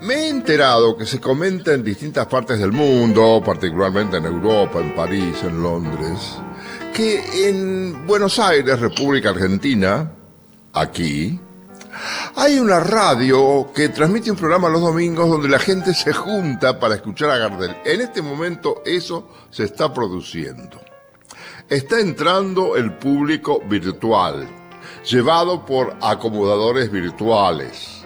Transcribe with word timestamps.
Me 0.00 0.14
he 0.14 0.28
enterado 0.30 0.96
que 0.96 1.06
se 1.06 1.20
comenta 1.20 1.72
en 1.72 1.84
distintas 1.84 2.26
partes 2.26 2.58
del 2.58 2.72
mundo, 2.72 3.42
particularmente 3.44 4.16
en 4.16 4.24
Europa, 4.24 4.80
en 4.80 4.94
París, 4.94 5.36
en 5.44 5.62
Londres, 5.62 6.36
que 6.94 7.48
en 7.48 8.06
Buenos 8.06 8.38
Aires, 8.38 8.80
República 8.80 9.30
Argentina, 9.30 10.10
aquí, 10.72 11.38
hay 12.34 12.58
una 12.58 12.80
radio 12.80 13.70
que 13.74 13.88
transmite 13.90 14.30
un 14.30 14.36
programa 14.36 14.68
los 14.68 14.80
domingos 14.80 15.28
donde 15.28 15.48
la 15.48 15.58
gente 15.58 15.94
se 15.94 16.12
junta 16.12 16.80
para 16.80 16.96
escuchar 16.96 17.30
a 17.30 17.38
Gardel. 17.38 17.76
En 17.84 18.00
este 18.00 18.22
momento 18.22 18.82
eso 18.84 19.28
se 19.50 19.64
está 19.64 19.92
produciendo. 19.92 20.87
Está 21.68 22.00
entrando 22.00 22.76
el 22.76 22.94
público 22.94 23.60
virtual, 23.68 24.48
llevado 25.04 25.64
por 25.66 25.96
acomodadores 26.00 26.90
virtuales 26.90 27.98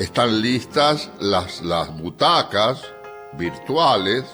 están 0.00 0.40
listas 0.40 1.10
las, 1.20 1.60
las 1.60 1.94
butacas 1.94 2.82
virtuales 3.34 4.24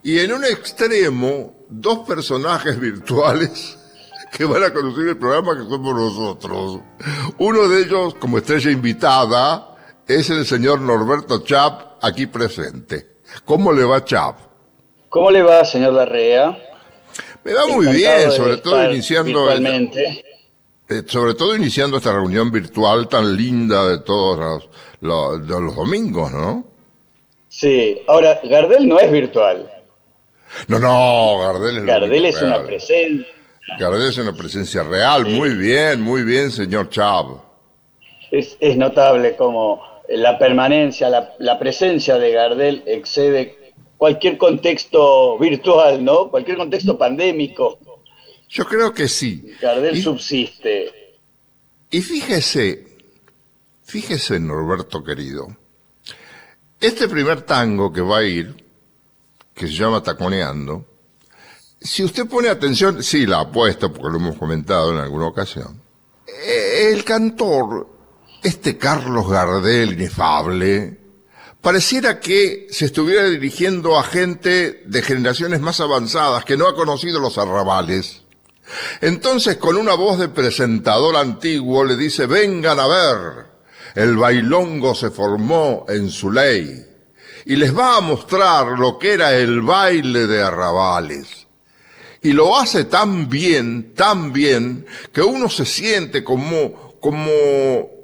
y 0.00 0.20
en 0.20 0.32
un 0.32 0.44
extremo 0.44 1.54
dos 1.68 2.06
personajes 2.06 2.78
virtuales 2.80 3.76
que 4.30 4.44
van 4.44 4.62
a 4.62 4.72
conducir 4.72 5.08
el 5.08 5.16
programa 5.16 5.56
que 5.56 5.68
somos 5.68 5.94
nosotros. 5.94 6.80
Uno 7.38 7.68
de 7.68 7.82
ellos, 7.82 8.14
como 8.14 8.38
estrella 8.38 8.70
invitada, 8.70 9.74
es 10.06 10.30
el 10.30 10.46
señor 10.46 10.80
Norberto 10.80 11.42
Chap, 11.42 11.98
aquí 12.02 12.26
presente. 12.26 13.16
¿Cómo 13.44 13.72
le 13.72 13.82
va 13.82 14.04
Chap? 14.04 14.38
¿Cómo 15.08 15.32
le 15.32 15.42
va, 15.42 15.64
señor 15.64 15.94
Larrea? 15.94 16.56
Me 17.46 17.54
va 17.54 17.64
muy 17.68 17.86
bien, 17.94 18.32
sobre 18.32 18.56
todo 18.56 18.90
iniciando... 18.90 19.48
Eh, 20.88 21.02
sobre 21.06 21.34
todo 21.34 21.54
iniciando 21.54 21.96
esta 21.96 22.12
reunión 22.12 22.50
virtual 22.50 23.08
tan 23.08 23.36
linda 23.36 23.88
de 23.88 23.98
todos 23.98 24.68
los, 25.00 25.46
los, 25.48 25.76
domingos, 25.76 26.32
¿no? 26.32 26.64
Sí, 27.48 28.02
ahora, 28.08 28.40
Gardel 28.42 28.88
no 28.88 28.98
es 28.98 29.10
virtual. 29.10 29.68
No, 30.66 30.78
no, 30.80 31.40
Gardel 31.40 31.78
es 31.78 31.84
Gardel 31.84 32.26
es 32.26 32.42
una 32.42 32.64
presencia. 32.64 33.26
Gardel 33.78 34.08
es 34.08 34.18
una 34.18 34.32
presencia 34.32 34.82
real, 34.82 35.26
muy 35.26 35.50
bien, 35.50 36.00
muy 36.00 36.22
bien, 36.22 36.50
señor 36.50 36.88
Chab. 36.88 37.26
Es, 38.32 38.56
es 38.58 38.76
notable 38.76 39.36
como 39.36 39.82
la 40.08 40.36
permanencia, 40.38 41.08
la, 41.08 41.34
la 41.38 41.58
presencia 41.60 42.18
de 42.18 42.32
Gardel 42.32 42.82
excede 42.86 43.65
cualquier 43.96 44.38
contexto 44.38 45.38
virtual, 45.38 46.04
¿no? 46.04 46.30
Cualquier 46.30 46.56
contexto 46.56 46.98
pandémico. 46.98 47.78
Yo 48.48 48.64
creo 48.64 48.92
que 48.92 49.08
sí. 49.08 49.52
Gardel 49.60 50.00
subsiste. 50.02 50.92
Y 51.90 52.00
fíjese, 52.00 52.86
fíjese, 53.84 54.40
Norberto 54.40 55.02
querido, 55.02 55.56
este 56.80 57.08
primer 57.08 57.42
tango 57.42 57.92
que 57.92 58.00
va 58.00 58.18
a 58.18 58.24
ir, 58.24 58.64
que 59.54 59.66
se 59.66 59.72
llama 59.72 60.02
Taconeando, 60.02 60.84
si 61.80 62.02
usted 62.02 62.26
pone 62.26 62.48
atención, 62.48 63.02
sí, 63.02 63.26
la 63.26 63.40
apuesto 63.40 63.92
porque 63.92 64.10
lo 64.10 64.16
hemos 64.16 64.36
comentado 64.36 64.92
en 64.92 64.98
alguna 64.98 65.26
ocasión, 65.26 65.80
eh, 66.26 66.90
el 66.92 67.04
cantor, 67.04 67.88
este 68.42 68.76
Carlos 68.76 69.28
Gardel 69.28 69.92
inefable, 69.92 70.98
pareciera 71.66 72.20
que 72.20 72.68
se 72.70 72.84
estuviera 72.84 73.24
dirigiendo 73.24 73.98
a 73.98 74.04
gente 74.04 74.84
de 74.86 75.02
generaciones 75.02 75.58
más 75.58 75.80
avanzadas 75.80 76.44
que 76.44 76.56
no 76.56 76.68
ha 76.68 76.76
conocido 76.76 77.18
los 77.18 77.38
arrabales. 77.38 78.22
Entonces 79.00 79.56
con 79.56 79.76
una 79.76 79.94
voz 79.94 80.20
de 80.20 80.28
presentador 80.28 81.16
antiguo 81.16 81.84
le 81.84 81.96
dice, 81.96 82.26
vengan 82.26 82.78
a 82.78 82.86
ver, 82.86 83.46
el 83.96 84.16
bailongo 84.16 84.94
se 84.94 85.10
formó 85.10 85.86
en 85.88 86.08
su 86.08 86.30
ley 86.30 86.86
y 87.46 87.56
les 87.56 87.76
va 87.76 87.96
a 87.96 88.00
mostrar 88.00 88.78
lo 88.78 88.96
que 88.96 89.14
era 89.14 89.34
el 89.34 89.60
baile 89.60 90.28
de 90.28 90.40
arrabales. 90.44 91.48
Y 92.22 92.30
lo 92.30 92.56
hace 92.56 92.84
tan 92.84 93.28
bien, 93.28 93.92
tan 93.92 94.32
bien, 94.32 94.86
que 95.12 95.22
uno 95.22 95.48
se 95.48 95.64
siente 95.64 96.22
como, 96.22 96.96
como 97.00 97.32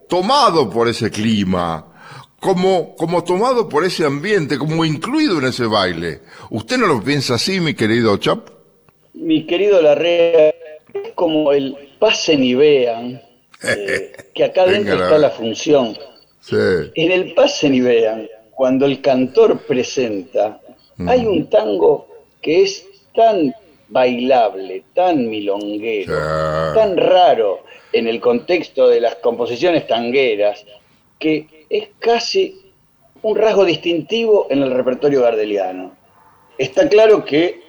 tomado 0.09 0.69
por 0.69 0.89
ese 0.89 1.13
clima, 1.13 1.92
como, 2.43 2.97
como 2.97 3.23
tomado 3.23 3.69
por 3.69 3.85
ese 3.85 4.05
ambiente, 4.05 4.59
como 4.59 4.85
incluido 4.85 5.39
en 5.39 5.47
ese 5.47 5.65
baile. 5.65 6.21
¿Usted 6.51 6.77
no 6.77 6.89
lo 6.89 7.03
piensa 7.03 7.37
así, 7.37 7.61
mi 7.61 7.73
querido 7.73 8.17
Chap? 8.19 8.49
mi 9.15 9.47
querido 9.47 9.81
Larrea, 9.81 10.49
es 10.93 11.13
como 11.15 11.53
el 11.53 11.77
pasen 11.99 12.43
y 12.43 12.55
vean, 12.55 13.23
eh, 13.63 14.13
que 14.35 14.45
acá 14.45 14.67
dentro 14.67 14.95
está 14.95 15.19
la 15.19 15.31
función. 15.31 15.97
En 16.51 17.13
el 17.13 17.35
pasen 17.35 17.75
y 17.75 17.81
vean, 17.81 18.29
cuando 18.51 18.87
el 18.87 19.01
cantor 19.01 19.61
presenta, 19.61 20.61
mm. 20.97 21.09
hay 21.09 21.25
un 21.25 21.49
tango 21.49 22.09
que 22.41 22.63
es 22.63 22.85
tan 23.15 23.55
bailable, 23.89 24.85
tan 24.95 25.29
milonguero, 25.29 26.15
tan 26.75 26.97
raro 26.97 27.61
en 27.93 28.09
el 28.09 28.21
contexto 28.21 28.89
de 28.89 29.01
las 29.01 29.17
composiciones 29.17 29.87
tangueras, 29.87 30.65
que 31.19 31.47
es 31.73 31.89
casi 31.99 32.71
un 33.23 33.35
rasgo 33.35 33.65
distintivo 33.65 34.47
en 34.51 34.63
el 34.63 34.71
repertorio 34.73 35.23
gardeliano. 35.23 35.93
Está 36.59 36.87
claro 36.87 37.25
que 37.25 37.63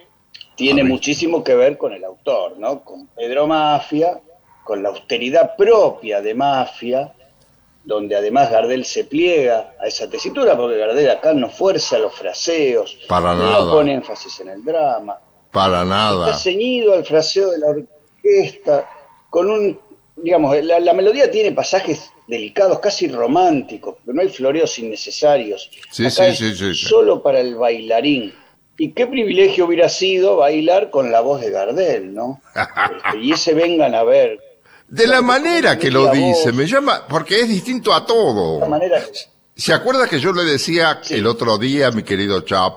tiene 0.55 0.83
muchísimo 0.83 1.41
que 1.41 1.55
ver 1.55 1.77
con 1.77 1.93
el 1.93 2.03
autor, 2.03 2.59
¿no? 2.59 2.83
Con 2.83 3.07
Pedro 3.07 3.47
Mafia, 3.47 4.19
con 4.65 4.83
la 4.83 4.89
austeridad 4.89 5.55
propia 5.55 6.21
de 6.21 6.35
Mafia, 6.35 7.13
donde 7.85 8.17
además 8.17 8.51
Gardel 8.51 8.83
se 8.83 9.05
pliega 9.05 9.73
a 9.79 9.87
esa 9.87 10.09
tesitura, 10.09 10.57
porque 10.57 10.77
Gardel 10.77 11.09
acá 11.09 11.33
no 11.33 11.49
fuerza 11.49 11.97
los 11.97 12.13
fraseos, 12.13 12.99
Para 13.07 13.33
no 13.33 13.71
pone 13.71 13.93
énfasis 13.93 14.41
en 14.41 14.49
el 14.49 14.65
drama. 14.65 15.17
Para 15.49 15.85
nada. 15.85 16.25
Está 16.25 16.39
ceñido 16.39 16.93
al 16.93 17.05
fraseo 17.05 17.51
de 17.51 17.59
la 17.59 17.67
orquesta, 17.67 18.89
con 19.29 19.49
un, 19.49 19.79
digamos, 20.15 20.55
la, 20.63 20.93
melodía 20.93 21.29
tiene 21.29 21.51
pasajes 21.51 22.11
delicados, 22.27 22.79
casi 22.79 23.07
románticos, 23.07 23.95
pero 24.05 24.15
no 24.15 24.21
hay 24.21 24.29
floreos 24.29 24.77
innecesarios. 24.79 25.69
Sí, 25.91 26.09
sí, 26.09 26.35
sí, 26.35 26.55
sí, 26.55 26.75
Solo 26.75 27.21
para 27.21 27.39
el 27.39 27.55
bailarín 27.55 28.33
y 28.77 28.91
qué 28.93 29.07
privilegio 29.07 29.65
hubiera 29.65 29.87
sido 29.89 30.37
bailar 30.37 30.89
con 30.89 31.11
la 31.11 31.21
voz 31.21 31.41
de 31.41 31.51
Gardel, 31.51 32.13
¿no? 32.13 32.41
Este, 32.55 33.19
y 33.19 33.31
ese 33.33 33.53
vengan 33.53 33.95
a 33.95 34.03
ver. 34.03 34.39
De 34.87 35.07
la 35.07 35.21
manera 35.21 35.77
que 35.77 35.89
lo 35.89 36.11
dice, 36.11 36.51
me 36.51 36.65
llama, 36.65 37.07
porque 37.07 37.41
es 37.41 37.49
distinto 37.49 37.93
a 37.93 38.05
todo. 38.05 38.59
La 38.59 38.67
manera... 38.67 39.03
¿Se 39.55 39.73
acuerda 39.73 40.07
que 40.07 40.19
yo 40.19 40.33
le 40.33 40.43
decía 40.43 41.01
el 41.09 41.27
otro 41.27 41.57
día, 41.57 41.91
mi 41.91 42.03
querido 42.03 42.41
Chap, 42.41 42.73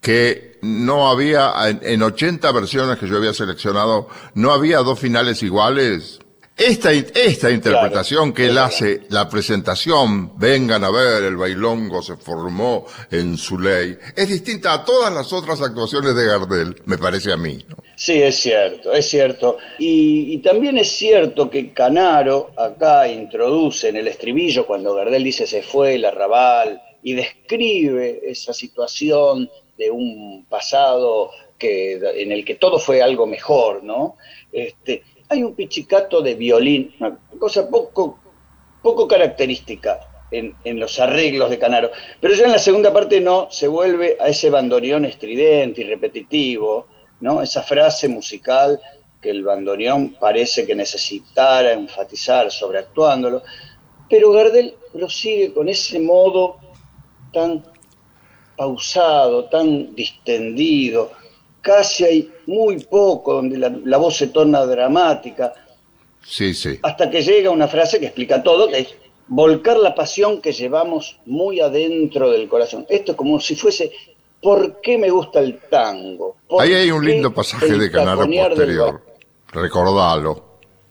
que 0.00 0.58
no 0.62 1.08
había, 1.08 1.52
en, 1.68 1.80
en 1.82 2.02
80 2.02 2.50
versiones 2.52 2.98
que 2.98 3.06
yo 3.06 3.16
había 3.16 3.34
seleccionado, 3.34 4.08
no 4.34 4.52
había 4.52 4.78
dos 4.78 4.98
finales 4.98 5.42
iguales? 5.42 6.20
Esta, 6.58 6.90
esta 6.90 7.52
interpretación 7.52 8.32
que 8.32 8.46
él 8.46 8.58
hace, 8.58 9.02
la 9.10 9.28
presentación, 9.28 10.36
vengan 10.36 10.82
a 10.82 10.90
ver, 10.90 11.22
el 11.22 11.36
bailongo 11.36 12.02
se 12.02 12.16
formó 12.16 12.84
en 13.12 13.36
su 13.36 13.60
ley, 13.60 13.96
es 14.16 14.28
distinta 14.28 14.72
a 14.72 14.84
todas 14.84 15.14
las 15.14 15.32
otras 15.32 15.62
actuaciones 15.62 16.16
de 16.16 16.26
Gardel, 16.26 16.82
me 16.86 16.98
parece 16.98 17.32
a 17.32 17.36
mí. 17.36 17.64
Sí, 17.94 18.20
es 18.20 18.40
cierto, 18.40 18.92
es 18.92 19.08
cierto. 19.08 19.58
Y, 19.78 20.34
y, 20.34 20.38
también 20.38 20.78
es 20.78 20.90
cierto 20.90 21.48
que 21.48 21.72
Canaro 21.72 22.50
acá 22.56 23.06
introduce 23.06 23.88
en 23.88 23.96
el 23.96 24.08
estribillo, 24.08 24.66
cuando 24.66 24.94
Gardel 24.94 25.22
dice 25.22 25.46
se 25.46 25.62
fue 25.62 25.94
el 25.94 26.04
arrabal, 26.04 26.82
y 27.04 27.14
describe 27.14 28.20
esa 28.24 28.52
situación 28.52 29.48
de 29.76 29.90
un 29.92 30.44
pasado 30.48 31.30
que, 31.56 31.94
en 31.94 32.32
el 32.32 32.44
que 32.44 32.56
todo 32.56 32.78
fue 32.78 33.00
algo 33.00 33.26
mejor, 33.26 33.84
¿no? 33.84 34.16
Este, 34.52 35.02
hay 35.28 35.42
un 35.42 35.54
pichicato 35.54 36.22
de 36.22 36.34
violín, 36.34 36.94
una 37.00 37.18
cosa 37.38 37.68
poco, 37.68 38.18
poco 38.82 39.06
característica 39.06 40.00
en, 40.30 40.54
los 40.78 40.98
arreglos 41.00 41.50
de 41.50 41.58
Canaro. 41.58 41.90
Pero 42.20 42.34
ya 42.34 42.46
en 42.46 42.52
la 42.52 42.58
segunda 42.58 42.92
parte 42.92 43.20
no, 43.20 43.48
se 43.50 43.68
vuelve 43.68 44.16
a 44.20 44.28
ese 44.28 44.50
bandoneón 44.50 45.04
estridente 45.04 45.82
y 45.82 45.84
repetitivo, 45.84 46.86
¿no? 47.20 47.42
Esa 47.42 47.62
frase 47.62 48.08
musical 48.08 48.80
que 49.20 49.30
el 49.30 49.42
bandoneón 49.42 50.14
parece 50.20 50.66
que 50.66 50.74
necesitara 50.74 51.72
enfatizar 51.72 52.50
sobreactuándolo. 52.50 53.42
Pero 54.08 54.32
Gardel 54.32 54.74
prosigue 54.92 55.52
con 55.52 55.68
ese 55.68 55.98
modo 55.98 56.58
tan 57.32 57.64
pausado, 58.56 59.44
tan 59.46 59.94
distendido, 59.94 61.12
casi 61.60 62.04
hay 62.04 62.32
muy 62.46 62.78
poco 62.84 63.34
donde 63.34 63.58
la, 63.58 63.98
voz 63.98 64.16
se 64.16 64.28
torna 64.28 64.64
dramática. 64.64 65.52
Sí, 66.24 66.54
sí. 66.54 66.78
Hasta 66.82 67.10
que 67.10 67.22
llega 67.22 67.50
una 67.50 67.68
frase 67.68 67.98
que 67.98 68.06
explica 68.06 68.42
todo, 68.42 68.68
que 68.68 68.78
es 68.80 68.94
volcar 69.28 69.78
la 69.78 69.94
pasión 69.94 70.40
que 70.40 70.52
llevamos 70.52 71.18
muy 71.26 71.60
adentro 71.60 72.30
del 72.30 72.48
corazón. 72.48 72.86
Esto 72.88 73.12
es 73.12 73.18
como 73.18 73.40
si 73.40 73.56
fuese, 73.56 73.92
¿por 74.42 74.80
qué 74.80 74.98
me 74.98 75.10
gusta 75.10 75.40
el 75.40 75.60
tango? 75.70 76.36
Ahí 76.58 76.72
hay 76.74 76.90
un 76.90 77.04
lindo 77.04 77.32
pasaje 77.32 77.76
de 77.76 77.90
Canaro 77.90 78.26
posterior. 78.26 79.02
Recordalo. 79.52 80.48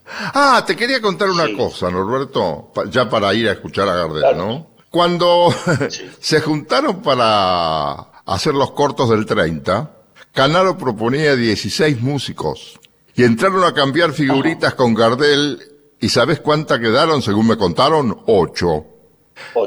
Ah, 0.09 0.63
te 0.65 0.75
quería 0.75 1.01
contar 1.01 1.29
una 1.29 1.53
cosa, 1.55 1.91
Norberto, 1.91 2.71
ya 2.89 3.09
para 3.09 3.33
ir 3.33 3.49
a 3.49 3.53
escuchar 3.53 3.89
a 3.89 3.95
Gardel, 3.95 4.37
¿no? 4.37 4.67
Cuando 4.89 5.49
se 6.19 6.39
juntaron 6.41 7.01
para 7.01 7.93
hacer 8.25 8.53
los 8.53 8.71
cortos 8.71 9.09
del 9.09 9.25
30, 9.25 9.96
Canaro 10.37 10.77
proponía 10.77 11.35
16 11.35 11.99
músicos 11.99 12.79
y 13.15 13.23
entraron 13.23 13.63
a 13.63 13.73
cambiar 13.73 14.11
figuritas 14.11 14.75
con 14.75 14.93
Gardel 14.93 15.57
y 15.99 16.09
¿sabes 16.09 16.41
cuántas 16.41 16.77
quedaron? 16.77 17.23
Según 17.23 17.47
me 17.47 17.57
contaron, 17.57 18.15
ocho. 18.27 18.85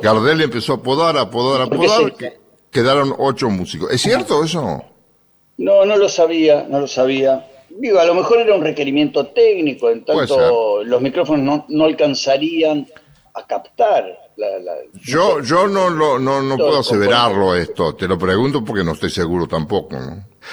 Gardel 0.00 0.43
empezó 0.43 0.75
a 0.75 0.81
podar, 0.81 1.19
a 1.19 1.28
podar, 1.28 1.62
a 1.62 1.67
podar, 1.67 2.14
quedaron 2.70 3.12
ocho 3.19 3.50
músicos. 3.50 3.90
¿Es 3.90 4.00
cierto 4.00 4.44
eso? 4.44 4.84
No, 5.56 5.84
no 5.84 5.96
lo 5.96 6.08
sabía, 6.08 6.64
no 6.70 6.78
lo 6.78 6.87
sabía. 6.87 7.50
Digo, 7.70 7.99
a 7.99 8.05
lo 8.05 8.14
mejor 8.14 8.38
era 8.38 8.55
un 8.55 8.62
requerimiento 8.62 9.26
técnico, 9.26 9.90
en 9.90 10.05
tanto 10.05 10.84
los 10.84 11.02
micrófonos 11.02 11.64
no, 11.66 11.84
alcanzarían 11.84 12.87
a 13.34 13.44
captar 13.44 14.05
la, 14.37 14.46
yo, 15.02 15.43
yo 15.43 15.66
no, 15.66 15.90
no, 15.90 16.20
no 16.20 16.56
puedo 16.56 16.78
aseverarlo 16.78 17.56
esto, 17.56 17.96
te 17.96 18.06
lo 18.06 18.16
pregunto 18.16 18.64
porque 18.64 18.84
no 18.84 18.93
estoy 18.93 19.11
seguro 19.11 19.49
tampoco. 19.49 19.99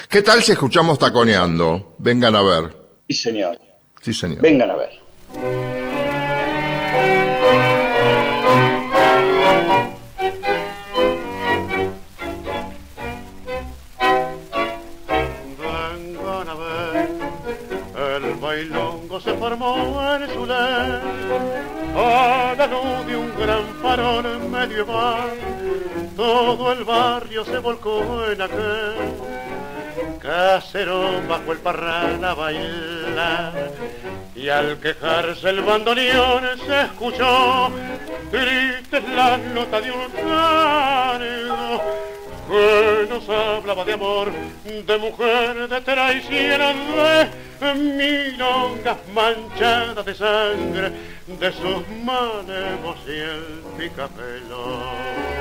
¿Qué 0.09 0.21
tal 0.21 0.41
si 0.43 0.51
escuchamos 0.53 0.99
taconeando? 0.99 1.95
Vengan 1.97 2.35
a 2.35 2.41
ver. 2.41 2.75
Sí, 3.07 3.15
señor. 3.15 3.57
Sí, 4.01 4.13
señor. 4.13 4.41
Vengan 4.41 4.71
a 4.71 4.75
ver. 4.75 4.89
Vengan 15.59 16.49
a 16.49 16.55
ver, 16.55 17.09
el 18.15 18.35
bailongo 18.35 19.19
se 19.19 19.33
formó 19.33 20.01
en 20.15 20.29
su 20.33 20.45
ley, 20.45 21.01
a 21.95 22.55
la 22.57 22.67
luz 22.67 23.07
de 23.07 23.15
un 23.15 23.31
gran 23.37 23.65
farol 23.81 24.49
medieval, 24.49 25.37
todo 26.15 26.71
el 26.73 26.83
barrio 26.83 27.43
se 27.45 27.57
volcó 27.59 28.25
en 28.31 28.41
aquel 28.41 28.95
casero 30.19 31.21
bajo 31.27 31.51
el 31.51 31.59
parral 31.59 32.23
a 32.23 32.33
bailar 32.33 33.71
y 34.35 34.49
al 34.49 34.79
quejarse 34.79 35.49
el 35.49 35.61
bandoneón 35.61 36.43
se 36.65 36.81
escuchó 36.81 37.71
triste 38.31 39.01
la 39.15 39.37
nota 39.37 39.81
de 39.81 39.91
un 39.91 40.11
canto 40.11 41.83
que 42.47 43.07
nos 43.09 43.27
hablaba 43.27 43.83
de 43.83 43.93
amor, 43.93 44.31
de 44.63 44.97
mujer, 44.97 45.67
de 45.67 45.81
traición, 45.81 46.75
de 47.59 47.73
milongas 47.75 48.97
manchadas 49.13 50.05
de 50.05 50.15
sangre, 50.15 50.91
de 51.27 51.51
sus 51.51 51.87
manos 52.03 52.97
y 53.05 53.19
el 53.19 53.63
picapelo. 53.77 55.36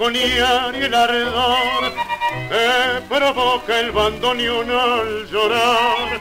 Del 0.00 0.12
taconear 0.12 0.74
y 0.74 0.84
el 0.84 0.94
ardor 0.94 1.92
que 2.48 3.00
provoca 3.08 3.80
el 3.80 3.92
bandoneón 3.92 4.70
al 4.70 5.26
llorar, 5.26 6.20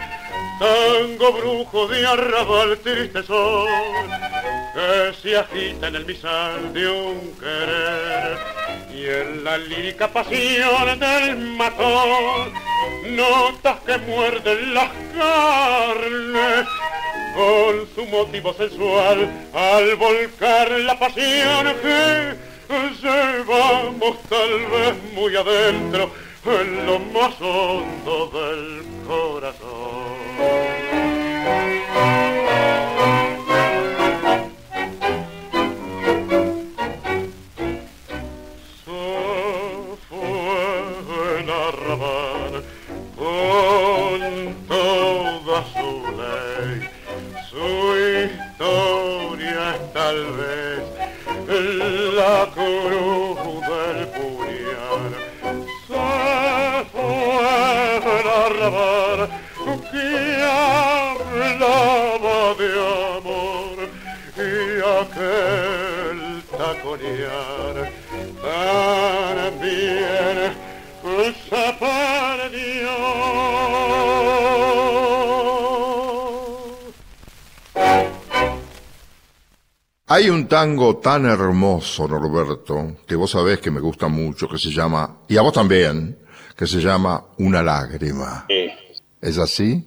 tango 0.60 1.34
brujo 1.34 1.88
de 1.88 2.06
arrabal 2.06 2.78
triste 2.80 3.24
sol 3.24 3.68
que 4.74 5.14
se 5.22 5.38
agita 5.38 5.88
en 5.88 5.96
el 5.96 6.06
misal 6.06 6.74
de 6.74 6.88
un 6.88 7.36
querer. 7.40 8.38
Y 8.94 9.06
en 9.06 9.44
la 9.46 9.58
lírica 9.58 10.10
pasión 10.10 11.00
del 11.00 11.38
matón 11.38 12.52
notas 13.16 13.80
que 13.86 13.98
muerden 14.00 14.74
las 14.74 14.90
carnes. 15.18 16.68
Con 17.34 17.88
su 17.96 18.06
motivo 18.08 18.54
sensual 18.54 19.30
al 19.54 19.96
volcar 19.96 20.72
la 20.72 20.98
pasión 20.98 21.76
que 21.82 22.49
llevamos 22.70 24.22
tal 24.30 24.66
vez 24.68 25.14
muy 25.14 25.36
adentro 25.36 26.12
en 26.46 26.86
lo 26.86 27.00
más 27.00 27.42
hondo 27.42 28.30
del 28.32 28.86
corazón. 29.08 30.20
Hay 80.20 80.30
un 80.30 80.50
tango 80.50 80.98
tan 80.98 81.26
hermoso, 81.28 82.06
Norberto, 82.06 82.98
que 83.08 83.16
vos 83.16 83.32
sabés 83.32 83.60
que 83.60 83.72
me 83.72 83.80
gusta 83.80 84.10
mucho, 84.10 84.50
que 84.50 84.58
se 84.58 84.70
llama, 84.70 85.20
y 85.30 85.38
a 85.38 85.42
vos 85.42 85.54
también, 85.54 86.20
que 86.58 86.68
se 86.68 86.82
llama 86.82 87.28
Una 87.38 87.64
lágrima. 87.64 88.46
Sí. 88.50 88.70
¿Es 89.22 89.38
así? 89.38 89.82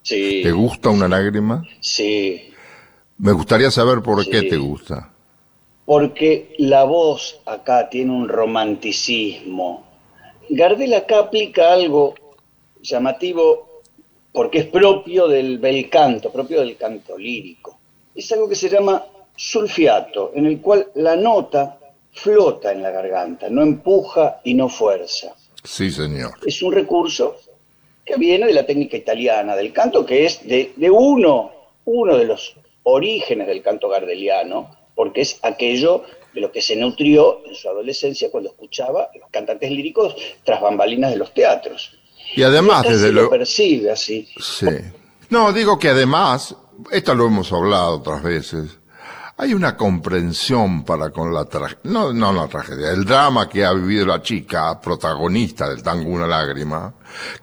Sí. 0.00 0.40
¿Te 0.42 0.52
gusta 0.52 0.88
una 0.88 1.06
lágrima? 1.06 1.62
Sí. 1.80 2.50
Me 3.18 3.32
gustaría 3.32 3.70
saber 3.70 4.00
por 4.00 4.26
qué 4.26 4.44
te 4.44 4.56
gusta. 4.56 5.12
Porque 5.84 6.54
la 6.56 6.84
voz 6.84 7.38
acá 7.44 7.90
tiene 7.90 8.12
un 8.12 8.26
romanticismo. 8.26 9.86
Gardel 10.48 10.94
acá 10.94 11.18
aplica 11.18 11.74
algo 11.74 12.14
llamativo 12.80 13.82
porque 14.32 14.60
es 14.60 14.66
propio 14.66 15.28
del 15.28 15.58
bel 15.58 15.90
canto, 15.90 16.32
propio 16.32 16.60
del 16.60 16.78
canto 16.78 17.18
lírico. 17.18 17.78
Es 18.14 18.32
algo 18.32 18.48
que 18.48 18.54
se 18.54 18.70
llama 18.70 19.04
sulfiato, 19.38 20.32
en 20.34 20.46
el 20.46 20.60
cual 20.60 20.88
la 20.96 21.14
nota 21.14 21.78
flota 22.12 22.72
en 22.72 22.82
la 22.82 22.90
garganta, 22.90 23.48
no 23.48 23.62
empuja 23.62 24.40
y 24.42 24.54
no 24.54 24.68
fuerza. 24.68 25.34
Sí, 25.62 25.90
señor. 25.90 26.32
Es 26.44 26.60
un 26.60 26.72
recurso 26.72 27.36
que 28.04 28.16
viene 28.16 28.46
de 28.46 28.52
la 28.52 28.66
técnica 28.66 28.96
italiana 28.96 29.54
del 29.54 29.72
canto, 29.72 30.04
que 30.04 30.26
es 30.26 30.46
de, 30.46 30.90
uno, 30.90 31.52
uno 31.84 32.16
de 32.16 32.24
los 32.24 32.56
orígenes 32.82 33.46
del 33.46 33.62
canto 33.62 33.88
gardeliano, 33.88 34.76
porque 34.96 35.20
es 35.20 35.38
aquello 35.42 36.02
de 36.34 36.40
lo 36.40 36.50
que 36.50 36.60
se 36.60 36.74
nutrió 36.74 37.46
en 37.46 37.54
su 37.54 37.68
adolescencia 37.68 38.30
cuando 38.32 38.50
escuchaba 38.50 39.08
los 39.14 39.30
cantantes 39.30 39.70
líricos 39.70 40.16
tras 40.42 40.60
bambalinas 40.60 41.12
de 41.12 41.16
los 41.16 41.32
teatros. 41.32 41.96
Y 42.34 42.42
además, 42.42 42.82
desde 42.88 43.12
lo 43.12 43.30
percibe 43.30 43.92
así. 43.92 44.28
Sí. 44.40 44.66
No, 45.30 45.52
digo 45.52 45.78
que 45.78 45.90
además, 45.90 46.56
esto 46.90 47.14
lo 47.14 47.26
hemos 47.26 47.52
hablado 47.52 47.98
otras 47.98 48.22
veces, 48.22 48.78
hay 49.40 49.54
una 49.54 49.76
comprensión 49.76 50.84
para 50.84 51.10
con 51.10 51.32
la 51.32 51.44
tragedia, 51.44 51.78
no, 51.84 52.12
no 52.12 52.32
la 52.32 52.48
tragedia, 52.48 52.90
el 52.90 53.04
drama 53.04 53.48
que 53.48 53.64
ha 53.64 53.72
vivido 53.72 54.04
la 54.04 54.20
chica, 54.20 54.80
protagonista 54.80 55.68
del 55.68 55.80
tango 55.80 56.10
Una 56.10 56.26
Lágrima, 56.26 56.92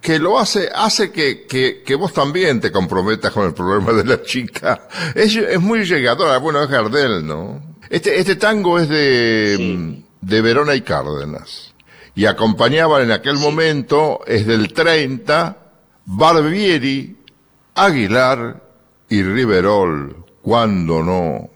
que 0.02 0.20
lo 0.20 0.38
hace, 0.38 0.70
hace 0.76 1.10
que, 1.10 1.46
que, 1.46 1.84
que 1.84 1.96
vos 1.96 2.12
también 2.12 2.60
te 2.60 2.70
comprometas 2.70 3.32
con 3.32 3.46
el 3.46 3.54
problema 3.54 3.94
de 3.94 4.04
la 4.04 4.22
chica. 4.22 4.90
Es, 5.16 5.38
es 5.38 5.62
muy 5.62 5.86
llegadora, 5.86 6.38
bueno, 6.38 6.62
es 6.62 6.70
Gardel, 6.70 7.26
¿no? 7.26 7.78
Este, 7.90 8.20
este 8.20 8.36
tango 8.36 8.78
es 8.78 8.90
de, 8.90 10.04
de 10.20 10.42
Verona 10.42 10.76
y 10.76 10.82
Cárdenas. 10.82 11.74
Y 12.14 12.26
acompañaban 12.26 13.04
en 13.04 13.12
aquel 13.12 13.38
momento, 13.38 14.20
es 14.28 14.46
del 14.46 14.74
30, 14.74 15.58
Barbieri, 16.04 17.16
Aguilar 17.74 18.62
y 19.08 19.24
Riverol, 19.24 20.26
cuando 20.42 21.02
no 21.02 21.55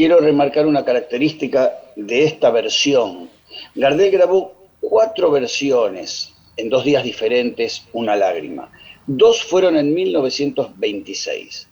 quiero 0.00 0.18
remarcar 0.18 0.66
una 0.66 0.82
característica 0.82 1.78
de 1.94 2.24
esta 2.24 2.50
versión. 2.50 3.28
Gardel 3.74 4.10
grabó 4.10 4.54
cuatro 4.80 5.30
versiones 5.30 6.32
en 6.56 6.70
dos 6.70 6.86
días 6.86 7.04
diferentes, 7.04 7.84
Una 7.92 8.16
lágrima. 8.16 8.72
Dos 9.06 9.42
fueron 9.42 9.76
en 9.76 9.92
1926 9.92 11.68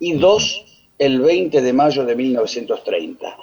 y 0.00 0.12
dos 0.14 0.64
el 0.98 1.20
20 1.20 1.60
de 1.60 1.72
mayo 1.74 2.06
de 2.06 2.16
1930. 2.16 3.36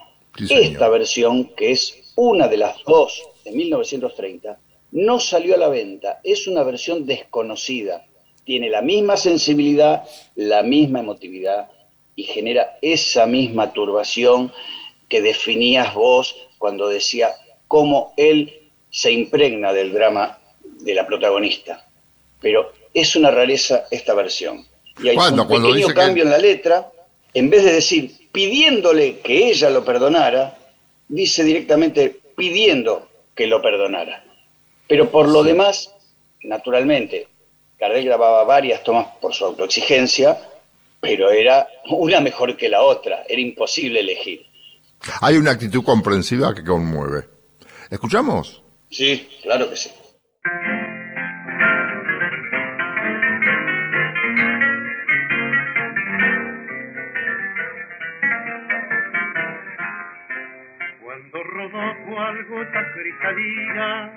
Esta 0.49 0.89
versión, 0.89 1.53
que 1.55 1.73
es 1.73 1.95
una 2.15 2.47
de 2.47 2.57
las 2.57 2.77
dos 2.83 3.21
de 3.43 3.51
1930, 3.51 4.57
no 4.93 5.19
salió 5.19 5.53
a 5.53 5.59
la 5.59 5.69
venta. 5.69 6.19
Es 6.23 6.47
una 6.47 6.63
versión 6.63 7.05
desconocida. 7.05 8.07
Tiene 8.43 8.71
la 8.71 8.81
misma 8.81 9.17
sensibilidad, 9.17 10.03
la 10.33 10.63
misma 10.63 11.01
emotividad, 11.01 11.69
y 12.15 12.23
genera 12.23 12.77
esa 12.81 13.25
misma 13.25 13.73
turbación 13.73 14.51
que 15.09 15.21
definías 15.21 15.93
vos 15.93 16.35
cuando 16.57 16.87
decía 16.87 17.31
cómo 17.67 18.13
él 18.17 18.69
se 18.89 19.11
impregna 19.11 19.73
del 19.73 19.93
drama 19.93 20.39
de 20.63 20.93
la 20.93 21.05
protagonista. 21.05 21.85
Pero 22.39 22.71
es 22.93 23.15
una 23.15 23.31
rareza 23.31 23.85
esta 23.91 24.13
versión. 24.13 24.65
Y 25.03 25.09
hay 25.09 25.17
un 25.17 25.47
pequeño 25.47 25.87
cambio 25.93 26.23
en 26.23 26.29
la 26.29 26.37
letra, 26.37 26.89
en 27.33 27.49
vez 27.49 27.63
de 27.63 27.73
decir 27.73 28.29
pidiéndole 28.31 29.19
que 29.19 29.49
ella 29.49 29.69
lo 29.69 29.83
perdonara, 29.83 30.57
dice 31.07 31.43
directamente 31.43 32.19
pidiendo 32.35 33.07
que 33.35 33.47
lo 33.47 33.61
perdonara. 33.61 34.23
Pero 34.87 35.09
por 35.09 35.27
lo 35.27 35.43
demás, 35.43 35.93
naturalmente, 36.43 37.27
Gardel 37.79 38.05
grababa 38.05 38.43
varias 38.43 38.83
tomas 38.83 39.07
por 39.19 39.33
su 39.33 39.45
autoexigencia, 39.45 40.37
pero 41.05 41.29
era 41.29 41.67
una 41.89 42.19
mejor 42.19 42.57
que 42.57 42.67
la 42.67 42.81
otra, 42.81 43.23
era 43.29 43.39
imposible 43.39 43.99
elegir. 43.99 44.41
Hay 45.21 45.37
una 45.37 45.51
actitud 45.51 45.83
comprensiva 45.83 46.55
que 46.55 46.63
conmueve. 46.63 47.25
¿Escuchamos? 47.91 48.63
Sí, 48.89 49.29
claro 49.43 49.69
que 49.69 49.75
sí. 49.75 49.91
Cuando 61.03 61.43
rodó 61.43 62.05
cual 62.07 62.45
gota 62.49 62.81
cristalina 62.95 64.11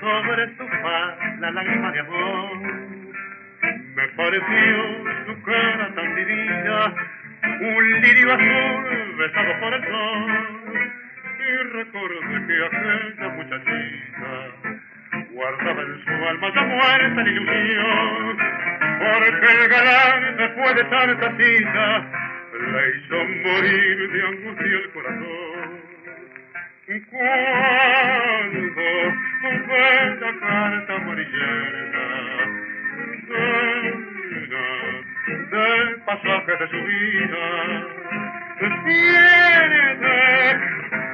sobre 0.00 0.56
su 0.56 0.66
faz 0.82 1.40
la 1.40 1.50
lágrima 1.50 1.92
de 1.92 2.00
amor 2.00 2.96
me 3.96 4.08
pareció 4.08 5.26
su 5.26 5.42
cara 5.42 5.85
un 7.60 8.00
lirio 8.00 8.32
azul 8.32 9.16
besado 9.18 9.60
por 9.60 9.74
el 9.74 9.84
sol. 9.84 10.92
Y 11.38 11.56
recordé 11.72 12.46
que 12.46 12.56
aquella 12.66 13.28
muchachita 13.28 14.32
guardaba 15.30 15.82
en 15.82 16.04
su 16.04 16.10
alma 16.10 16.48
ya 16.54 16.62
muerta 16.62 17.22
la 17.22 17.28
ilusión, 17.28 18.36
porque 18.98 19.46
el 19.52 19.68
galán 19.68 20.36
después 20.36 20.74
de 20.76 20.84
tanta 20.84 21.36
cita 21.36 21.86
le 22.52 22.82
hizo 22.96 23.16
morir 23.44 24.10
de 24.10 24.22
angustia 24.26 24.76
el 24.76 24.90
corazón. 24.90 25.86
De 36.66 36.70
su 36.70 36.84
vida. 36.84 37.86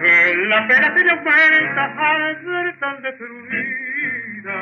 Que 0.00 0.36
la 0.48 0.66
pena 0.66 0.94
se 0.94 1.04
le 1.04 1.10
aumenta 1.10 1.84
al 1.96 2.36
ver 2.36 2.78
tan 2.78 3.02
destruida 3.02 4.56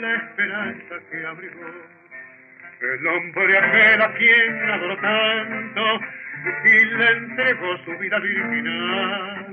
la 0.00 0.14
esperanza 0.14 0.94
que 1.10 1.26
abrigó. 1.26 1.66
El 2.80 3.06
hombre 3.06 3.58
aquel 3.58 4.02
a 4.02 4.12
quien 4.14 4.70
adoró 4.70 4.96
tanto 4.98 6.00
y 6.64 6.84
le 6.84 7.10
entregó 7.12 7.76
su 7.84 7.98
vida 7.98 8.18
virginal. 8.18 9.46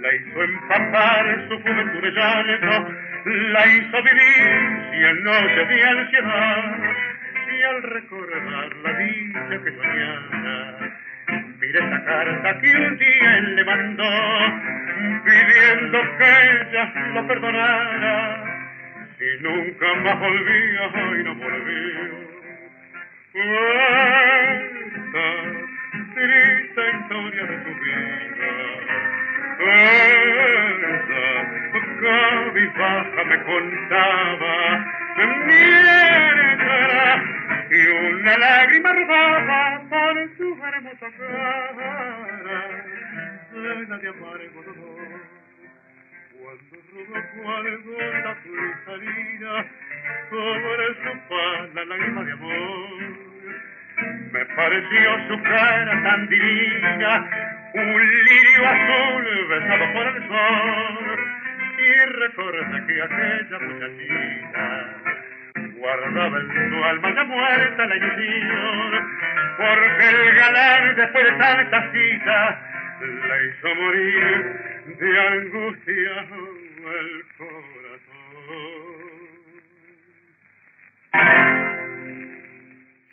La 0.00 0.14
hizo 0.14 0.42
empapar 0.42 1.48
su 1.48 1.60
juventud 1.60 2.00
de 2.00 2.10
llanto 2.12 2.94
la 3.24 3.66
hizo 3.66 4.02
vivir 4.02 4.90
cien 4.92 5.24
noches 5.24 5.68
de 5.68 5.82
ansiedad 5.82 7.13
y 7.58 7.62
al 7.62 7.82
recordar 7.82 8.76
la 8.82 8.92
dicha 8.98 9.64
que 9.64 9.70
soñaba 9.70 10.94
mire 11.60 11.78
esa 11.78 12.04
carta 12.04 12.60
que 12.60 12.76
un 12.76 12.98
día 12.98 13.38
él 13.38 13.56
le 13.56 13.64
mandó 13.64 14.04
pidiendo 15.24 15.98
que 16.18 16.24
ella 16.24 16.92
lo 17.14 17.26
perdonara. 17.26 18.44
Si 19.18 19.42
nunca 19.42 19.94
más 20.02 20.18
volvía 20.20 20.90
y 21.18 21.24
no 21.24 21.34
volvió. 21.34 22.24
Esta 24.94 25.26
triste 26.14 26.82
historia 27.00 27.44
de 27.44 27.56
su 27.64 27.72
vida. 27.80 28.04
Baja 32.76 33.24
me 33.24 33.38
contaba. 33.44 34.54
Mierda 35.46 37.33
y 37.74 37.86
una 37.86 38.38
lágrima 38.38 38.92
rodaba 38.92 39.82
por 39.88 40.36
su 40.36 40.64
hermosa 40.64 41.10
cara 41.18 42.84
llena 43.52 43.98
de 43.98 44.08
amargo 44.08 44.62
dolor 44.62 45.20
cuando 46.38 46.76
rodó 46.92 47.18
cual 47.42 47.82
gota 47.82 48.36
cristalina 48.42 49.66
sobre 50.30 50.86
su 51.02 51.12
paz 51.28 51.74
la 51.74 51.84
lágrima 51.84 52.24
de 52.24 52.32
amor 52.32 53.34
me 54.32 54.44
pareció 54.46 55.28
su 55.28 55.42
cara 55.44 56.02
tan 56.02 56.28
divina, 56.28 57.30
un 57.74 58.24
lirio 58.24 58.68
azul 58.68 59.46
besado 59.48 59.92
por 59.92 60.06
el 60.06 60.28
sol. 60.28 61.18
Y 61.78 62.06
recordé 62.18 62.86
que 62.86 63.02
aquella 63.02 63.58
muchachita 63.60 64.83
guardaba 65.84 66.40
en 66.40 66.48
su 66.48 66.82
alma 66.82 67.14
ya 67.14 67.24
muerta 67.24 67.86
la 67.86 67.96
ilusión, 67.96 68.90
porque 69.58 70.08
el 70.08 70.34
galán 70.34 70.96
después 70.96 71.24
de 71.24 71.30
tanta 71.32 71.92
cita 71.92 72.38
la 73.28 73.36
hizo 73.44 73.68
morir 73.82 74.32
de 74.98 75.10
angustia 75.20 76.14
el 77.00 77.10
corazón. 77.36 77.74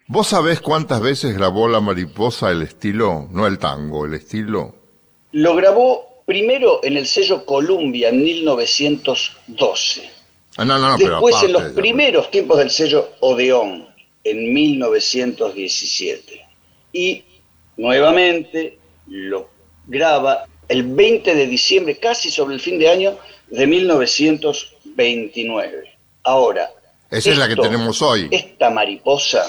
¿Vos 0.08 0.28
sabés 0.28 0.62
cuántas 0.62 1.02
veces 1.02 1.38
grabó 1.38 1.68
La 1.68 1.82
Mariposa 1.82 2.52
el 2.52 2.62
estilo? 2.62 3.28
No 3.32 3.48
el 3.48 3.60
tango, 3.60 4.06
el 4.06 4.14
estilo. 4.14 4.76
Lo 5.34 5.56
grabó 5.56 6.24
primero 6.26 6.80
en 6.84 6.96
el 6.96 7.06
sello 7.06 7.46
Columbia 7.46 8.10
en 8.10 8.24
1912. 8.24 10.21
Ah, 10.58 10.66
no, 10.66 10.78
no, 10.78 10.98
Después 10.98 11.42
en 11.44 11.54
los 11.54 11.72
primeros 11.72 12.30
tiempos 12.30 12.58
del 12.58 12.70
sello 12.70 13.12
Odeón 13.22 13.88
en 14.24 14.54
1917. 14.54 16.46
Y 16.94 17.24
nuevamente 17.78 18.78
lo 19.08 19.50
graba 19.88 20.46
el 20.68 20.84
20 20.84 21.34
de 21.36 21.48
diciembre, 21.48 21.98
casi 21.98 22.30
sobre 22.30 22.54
el 22.56 22.62
fin 22.62 22.78
de 22.80 22.90
año 22.90 23.18
de 23.50 23.68
1929. 23.68 25.98
Ahora. 26.24 26.70
Esa 27.10 27.32
es 27.32 27.38
la 27.38 27.48
que 27.48 27.56
tenemos 27.56 28.02
hoy. 28.02 28.28
Esta 28.32 28.70
mariposa 28.70 29.46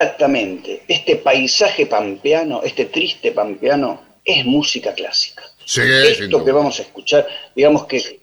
Exactamente. 0.00 0.84
Este 0.86 1.16
paisaje 1.16 1.86
pampeano, 1.86 2.62
este 2.62 2.84
triste 2.84 3.32
pampeano, 3.32 4.00
es 4.24 4.44
música 4.44 4.94
clásica. 4.94 5.42
Sí, 5.64 5.80
Esto 5.82 6.44
que 6.44 6.52
vamos 6.52 6.78
a 6.78 6.82
escuchar, 6.82 7.26
digamos 7.54 7.86
que 7.86 8.20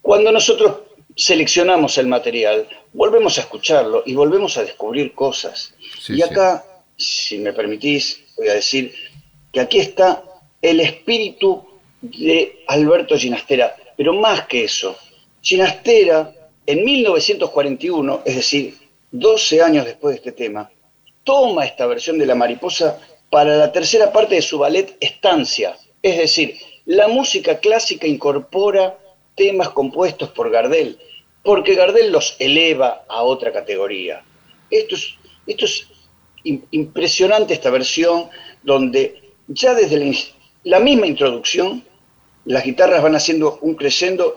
cuando 0.00 0.30
nosotros 0.30 0.85
seleccionamos 1.16 1.96
el 1.98 2.06
material, 2.06 2.68
volvemos 2.92 3.38
a 3.38 3.40
escucharlo 3.40 4.02
y 4.04 4.14
volvemos 4.14 4.56
a 4.58 4.62
descubrir 4.62 5.14
cosas. 5.14 5.74
y 6.08 6.22
acá, 6.22 6.64
si 6.96 7.38
me 7.38 7.52
permitís, 7.52 8.22
voy 8.36 8.48
a 8.48 8.54
decir 8.54 8.94
que 9.52 9.60
aquí 9.60 9.78
está 9.78 10.22
el 10.60 10.80
espíritu 10.80 11.64
de 12.02 12.62
Alberto 12.68 13.16
Ginastera, 13.16 13.74
pero 13.96 14.12
más 14.12 14.46
que 14.46 14.64
eso, 14.64 14.96
Ginastera 15.40 16.32
en 16.66 16.84
1941, 16.84 18.22
es 18.24 18.36
decir, 18.36 18.74
12 19.10 19.62
años 19.62 19.86
después 19.86 20.12
de 20.12 20.16
este 20.18 20.32
tema, 20.32 20.70
toma 21.24 21.64
esta 21.64 21.86
versión 21.86 22.18
de 22.18 22.26
la 22.26 22.34
mariposa 22.34 23.00
para 23.30 23.56
la 23.56 23.72
tercera 23.72 24.12
parte 24.12 24.34
de 24.34 24.42
su 24.42 24.58
ballet 24.58 24.96
Estancia, 25.00 25.76
es 26.02 26.18
decir, 26.18 26.56
la 26.84 27.08
música 27.08 27.58
clásica 27.58 28.06
incorpora 28.06 28.98
temas 29.36 29.68
compuestos 29.68 30.30
por 30.30 30.50
Gardel, 30.50 30.98
porque 31.42 31.74
Gardel 31.74 32.10
los 32.10 32.34
eleva 32.40 33.04
a 33.08 33.22
otra 33.22 33.52
categoría. 33.52 34.24
Esto 34.70 34.96
es, 34.96 35.14
esto 35.46 35.64
es 35.66 35.86
impresionante 36.72 37.54
esta 37.54 37.70
versión 37.70 38.28
donde 38.62 39.32
ya 39.46 39.74
desde 39.74 39.98
la, 39.98 40.12
la 40.64 40.80
misma 40.80 41.06
introducción 41.06 41.84
las 42.44 42.64
guitarras 42.64 43.02
van 43.02 43.14
haciendo 43.14 43.58
un 43.62 43.74
crescendo 43.74 44.34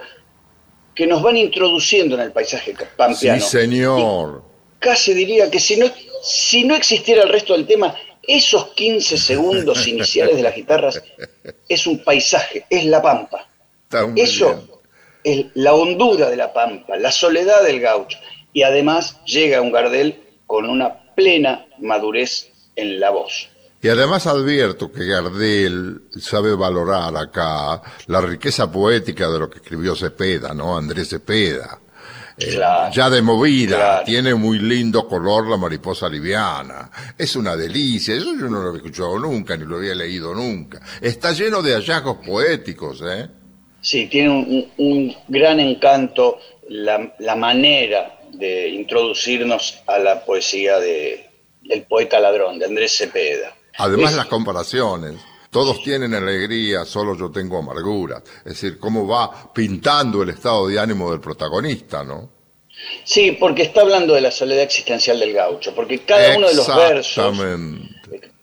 que 0.93 1.07
nos 1.07 1.21
van 1.21 1.37
introduciendo 1.37 2.15
en 2.15 2.21
el 2.21 2.31
paisaje 2.31 2.75
pampeano. 2.97 3.41
Sí, 3.41 3.49
señor. 3.49 4.43
casi 4.79 5.13
diría 5.13 5.49
que 5.49 5.59
si 5.59 5.77
no, 5.77 5.85
si 6.21 6.65
no 6.65 6.75
existiera 6.75 7.23
el 7.23 7.29
resto 7.29 7.53
del 7.53 7.65
tema, 7.65 7.95
esos 8.23 8.73
15 8.73 9.17
segundos 9.17 9.87
iniciales 9.87 10.35
de 10.35 10.43
las 10.43 10.55
guitarras 10.55 11.01
es 11.69 11.87
un 11.87 12.03
paisaje, 12.03 12.65
es 12.69 12.85
la 12.85 13.01
pampa. 13.01 13.47
Eso 14.15 14.78
es 15.23 15.47
la 15.55 15.73
hondura 15.73 16.29
de 16.29 16.35
la 16.35 16.53
pampa, 16.53 16.97
la 16.97 17.11
soledad 17.11 17.63
del 17.63 17.79
gaucho. 17.79 18.17
Y 18.53 18.63
además 18.63 19.17
llega 19.25 19.61
un 19.61 19.71
Gardel 19.71 20.21
con 20.47 20.69
una 20.69 21.13
plena 21.15 21.65
madurez 21.79 22.49
en 22.75 22.99
la 22.99 23.11
voz. 23.11 23.49
Y 23.81 23.87
además 23.87 24.27
advierto 24.27 24.91
que 24.91 25.05
Gardel 25.05 26.01
sabe 26.19 26.53
valorar 26.53 27.15
acá 27.15 27.81
la 28.07 28.19
riqueza 28.19 28.69
poética 28.69 29.29
de 29.29 29.39
lo 29.39 29.49
que 29.49 29.59
escribió 29.59 29.95
Cepeda, 29.95 30.53
¿no? 30.53 30.77
Andrés 30.77 31.09
Cepeda. 31.09 31.79
Eh, 32.37 32.57
ya 32.91 33.09
de 33.09 33.21
movida, 33.21 34.03
tiene 34.05 34.33
muy 34.33 34.59
lindo 34.59 35.07
color 35.07 35.47
la 35.47 35.57
mariposa 35.57 36.07
liviana. 36.07 36.89
Es 37.17 37.35
una 37.35 37.55
delicia, 37.55 38.15
eso 38.15 38.33
yo 38.39 38.47
no 38.47 38.61
lo 38.61 38.69
había 38.69 38.77
escuchado 38.77 39.19
nunca, 39.19 39.57
ni 39.57 39.65
lo 39.65 39.77
había 39.77 39.93
leído 39.93 40.33
nunca. 40.33 40.79
Está 41.01 41.33
lleno 41.33 41.61
de 41.61 41.73
hallazgos 41.73 42.17
poéticos, 42.25 43.01
¿eh? 43.05 43.29
Sí, 43.81 44.07
tiene 44.07 44.67
un, 44.77 45.15
gran 45.27 45.59
encanto 45.59 46.39
la, 46.67 47.15
la, 47.19 47.35
manera 47.35 48.19
de 48.33 48.69
introducirnos 48.69 49.79
a 49.87 49.99
la 49.99 50.25
poesía 50.25 50.79
de, 50.79 51.29
del 51.61 51.83
poeta 51.83 52.19
ladrón, 52.19 52.59
de 52.59 52.65
Andrés 52.65 52.97
Cepeda. 52.97 53.55
Además 53.77 54.15
las 54.15 54.25
comparaciones. 54.25 55.15
Todos 55.49 55.81
tienen 55.81 56.13
alegría, 56.13 56.85
solo 56.85 57.17
yo 57.17 57.31
tengo 57.31 57.57
amargura. 57.57 58.21
Es 58.39 58.53
decir, 58.61 58.77
cómo 58.77 59.07
va 59.07 59.51
pintando 59.51 60.21
el 60.21 60.29
estado 60.29 60.67
de 60.67 60.79
ánimo 60.79 61.09
del 61.09 61.19
protagonista, 61.19 62.03
¿no? 62.03 62.29
Sí, 63.03 63.31
porque 63.31 63.63
está 63.63 63.81
hablando 63.81 64.13
de 64.13 64.21
la 64.21 64.31
soledad 64.31 64.63
existencial 64.63 65.19
del 65.19 65.33
gaucho, 65.33 65.73
porque 65.73 65.99
cada 65.99 66.37
uno 66.37 66.47
de 66.47 66.53
los 66.53 66.67
versos 66.67 67.35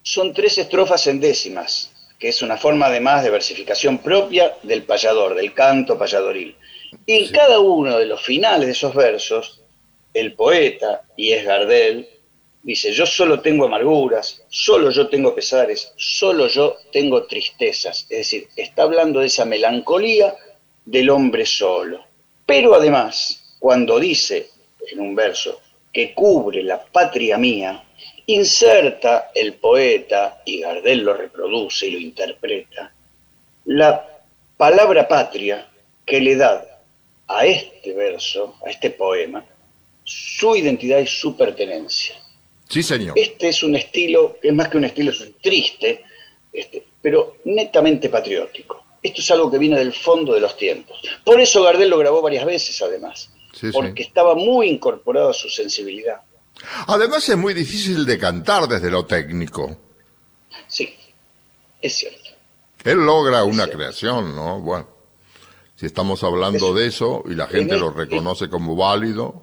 son 0.03 0.35
tres 0.35 0.59
estrofas 0.59 1.07
en 1.07 1.21
décimas, 1.21 1.91
que 2.19 2.29
es 2.29 2.43
una 2.43 2.57
forma 2.57 2.87
además 2.87 3.23
de 3.23 3.31
versificación 3.31 3.99
propia 3.99 4.57
del 4.63 4.85
payador, 4.85 5.35
del 5.35 5.53
canto 5.53 5.99
payadoril. 5.99 6.57
Y 7.05 7.25
en 7.25 7.33
cada 7.33 7.61
uno 7.61 7.99
de 7.99 8.07
los 8.07 8.23
finales 8.23 8.67
de 8.67 8.73
esos 8.73 8.95
versos, 8.95 9.63
el 10.15 10.35
poeta, 10.35 11.03
y 11.17 11.33
es 11.33 11.45
Gardel, 11.45 12.09
Dice, 12.67 12.91
yo 12.91 13.07
solo 13.07 13.43
tengo 13.43 13.67
amarguras, 13.67 14.43
solo 14.49 14.91
yo 14.91 15.09
tengo 15.09 15.33
pesares, 15.37 15.93
solo 15.95 16.49
yo 16.49 16.77
tengo 16.91 17.25
tristezas. 17.29 18.09
Es 18.11 18.19
decir, 18.19 18.49
está 18.57 18.83
hablando 18.83 19.21
de 19.21 19.27
esa 19.27 19.45
melancolía 19.45 20.35
del 20.85 21.11
hombre 21.11 21.47
solo. 21.47 22.05
Pero 22.45 22.75
además, 22.75 23.55
cuando 23.61 24.01
dice 24.01 24.51
en 24.91 24.99
un 24.99 25.15
verso 25.15 25.61
que 25.93 26.13
cubre 26.13 26.65
la 26.65 26.85
patria 26.85 27.39
mía, 27.39 27.85
inserta 28.27 29.31
el 29.35 29.55
poeta, 29.55 30.43
y 30.45 30.61
Gardel 30.61 31.01
lo 31.01 31.15
reproduce 31.15 31.87
y 31.87 31.91
lo 31.93 31.99
interpreta, 31.99 32.93
la 33.67 34.23
palabra 34.57 35.07
patria 35.07 35.69
que 36.05 36.21
le 36.21 36.37
da 36.37 36.65
a 37.29 37.47
este 37.47 37.93
verso, 37.93 38.57
a 38.65 38.71
este 38.71 38.91
poema, 38.91 39.45
su 40.05 40.55
identidad 40.57 40.99
y 40.99 41.07
su 41.07 41.37
pertenencia. 41.37 42.17
Sí, 42.69 42.83
señor. 42.83 43.19
Este 43.19 43.49
es 43.49 43.63
un 43.63 43.77
estilo, 43.77 44.39
que 44.41 44.49
es 44.49 44.55
más 44.55 44.69
que 44.69 44.77
un 44.77 44.85
estilo, 44.85 45.11
es 45.11 45.21
un 45.21 45.35
triste, 45.41 46.03
este, 46.53 46.85
pero 47.01 47.37
netamente 47.45 48.09
patriótico. 48.09 48.85
Esto 49.03 49.21
es 49.21 49.31
algo 49.31 49.51
que 49.51 49.59
viene 49.59 49.79
del 49.79 49.93
fondo 49.93 50.35
de 50.35 50.41
los 50.41 50.57
tiempos. 50.57 51.01
Por 51.25 51.41
eso 51.41 51.63
Gardel 51.63 51.91
lo 51.91 51.99
grabó 51.99 52.23
varias 52.23 52.45
veces, 52.45 52.81
además, 52.83 53.31
porque 53.73 54.03
estaba 54.03 54.35
muy 54.35 54.69
incorporado 54.69 55.31
a 55.31 55.35
su 55.35 55.49
sensibilidad. 55.49 56.21
Además 56.87 57.29
es 57.29 57.37
muy 57.37 57.55
difícil 57.55 58.05
de 58.07 58.19
cantar 58.19 58.67
desde 58.69 58.91
lo 58.91 59.07
técnico. 59.07 59.77
Sí, 60.69 60.95
es 61.81 61.95
cierto. 61.95 62.31
Él 62.85 62.99
logra 62.99 63.45
una 63.45 63.67
creación, 63.67 64.35
¿no? 64.37 64.61
Bueno, 64.61 64.89
si 65.75 65.87
estamos 65.87 66.23
hablando 66.23 66.73
de 66.73 66.87
eso 66.87 67.25
y 67.29 67.35
la 67.35 67.47
gente 67.47 67.77
lo 67.77 67.91
reconoce 67.91 68.49
como 68.49 68.77
válido. 68.77 69.43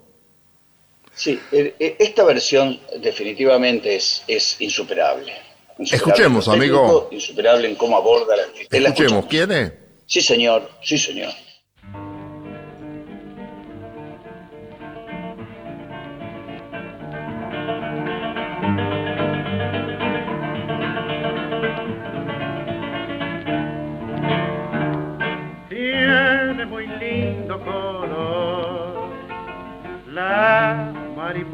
Sí, 1.13 1.39
eh, 1.51 1.75
eh, 1.79 1.95
esta 1.99 2.23
versión 2.23 2.79
definitivamente 2.99 3.95
es, 3.95 4.23
es 4.27 4.59
insuperable. 4.59 5.33
Escuchemos, 5.77 6.47
amigo. 6.47 7.09
Insuperable 7.11 7.67
en 7.67 7.75
cómo 7.75 7.97
aborda 7.97 8.35
la 8.35 8.43
Escuchemos, 8.69 9.25
¿quiere? 9.25 9.77
Sí, 10.05 10.21
señor, 10.21 10.69
sí, 10.81 10.97
señor. 10.97 11.33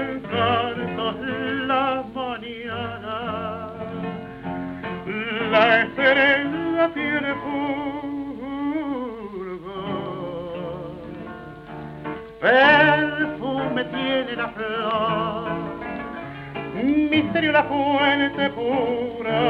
en 0.00 1.68
la 1.68 2.04
mañana, 2.14 3.18
la 5.52 5.64
estrella 5.82 6.84
tiene 6.94 7.34
fulgor, 7.44 8.08
perfume 12.40 13.82
tiene 13.84 14.32
la 14.36 14.48
flor, 14.48 15.50
misterio 17.10 17.52
la 17.52 17.64
fuente 17.64 18.50
pura, 18.50 19.40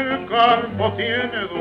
el 0.00 0.26
campo 0.26 0.92
tiene 0.96 1.53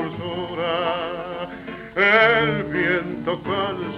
viento 3.24 3.42
canciones 3.44 3.93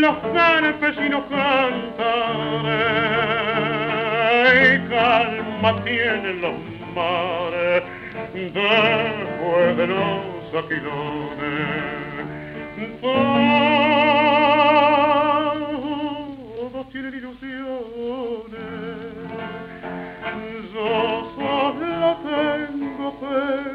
los 0.00 0.16
campesinos 0.32 1.24
cantan 1.28 2.66
y 4.54 4.88
calma 4.88 5.84
tienen 5.84 6.40
los 6.40 6.54
mares 6.94 7.82
después 8.32 9.76
de 9.76 9.86
los 9.86 10.54
aquilones. 10.54 11.88
Todos 16.70 16.88
tienen 16.90 17.14
ilusiones, 17.14 17.68
yo 20.72 21.32
solo 21.36 22.08
tengo 22.22 23.06
sus 23.20 23.67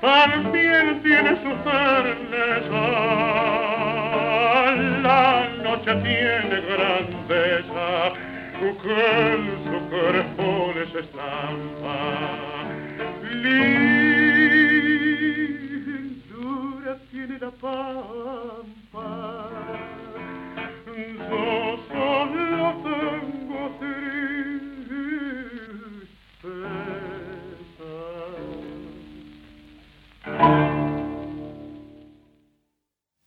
también 0.00 1.02
tiene 1.02 1.30
su 1.42 1.50
certeza. 1.64 3.65
Noche 5.86 6.02
tiene 6.02 6.60
grandeza, 6.62 8.12
en 8.60 9.44
su 9.62 9.78
cuerpo 9.88 10.72
les 10.74 10.92
estampa. 10.96 11.98
Lindura 13.30 13.72
tiene 17.12 17.38
la 17.38 17.50
pampa. 17.52 18.98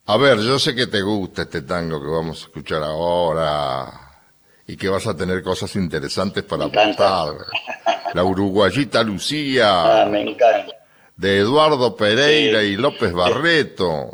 A 0.10 0.18
ver, 0.18 0.40
yo 0.40 0.58
sé 0.58 0.74
que 0.74 0.88
te 0.88 1.04
gusta 1.04 1.44
este 1.44 1.62
tango 1.62 2.02
que 2.02 2.10
vamos 2.10 2.42
a 2.42 2.46
escuchar 2.48 2.82
ahora 2.82 3.92
y 4.66 4.76
que 4.76 4.90
vas 4.90 5.06
a 5.06 5.16
tener 5.16 5.44
cosas 5.44 5.76
interesantes 5.76 6.44
para 6.46 6.66
aportar. 6.66 7.36
La 8.16 8.24
uruguayita 8.24 9.04
Lucía. 9.04 10.02
Ah, 10.02 10.06
me 10.08 10.22
encanta. 10.22 10.74
De 11.16 11.38
Eduardo 11.38 11.96
Pereira 11.96 12.64
y 12.64 12.76
López 12.76 13.14
Barreto. 13.14 14.10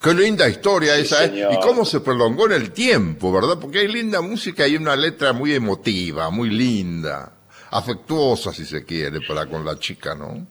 Qué 0.00 0.14
linda 0.14 0.48
historia 0.48 0.96
esa, 0.96 1.26
¿eh? 1.26 1.46
Y 1.52 1.60
cómo 1.60 1.84
se 1.84 2.00
prolongó 2.00 2.46
en 2.46 2.52
el 2.52 2.72
tiempo, 2.72 3.30
¿verdad? 3.30 3.58
Porque 3.60 3.80
hay 3.80 3.88
linda 3.88 4.22
música 4.22 4.66
y 4.66 4.76
una 4.76 4.96
letra 4.96 5.34
muy 5.34 5.52
emotiva, 5.52 6.30
muy 6.30 6.48
linda, 6.48 7.32
afectuosa 7.70 8.50
si 8.50 8.64
se 8.64 8.86
quiere, 8.86 9.20
para 9.28 9.44
con 9.44 9.62
la 9.62 9.78
chica, 9.78 10.14
¿no? 10.14 10.46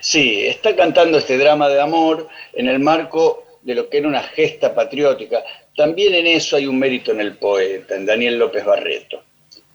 Sí, 0.00 0.46
está 0.46 0.76
cantando 0.76 1.18
este 1.18 1.36
drama 1.36 1.68
de 1.68 1.80
amor 1.80 2.28
en 2.52 2.68
el 2.68 2.78
marco 2.78 3.45
de 3.66 3.74
lo 3.74 3.88
que 3.88 3.98
era 3.98 4.06
una 4.06 4.22
gesta 4.22 4.72
patriótica. 4.72 5.42
También 5.76 6.14
en 6.14 6.28
eso 6.28 6.54
hay 6.54 6.68
un 6.68 6.78
mérito 6.78 7.10
en 7.10 7.20
el 7.20 7.36
poeta, 7.36 7.96
en 7.96 8.06
Daniel 8.06 8.38
López 8.38 8.64
Barreto, 8.64 9.24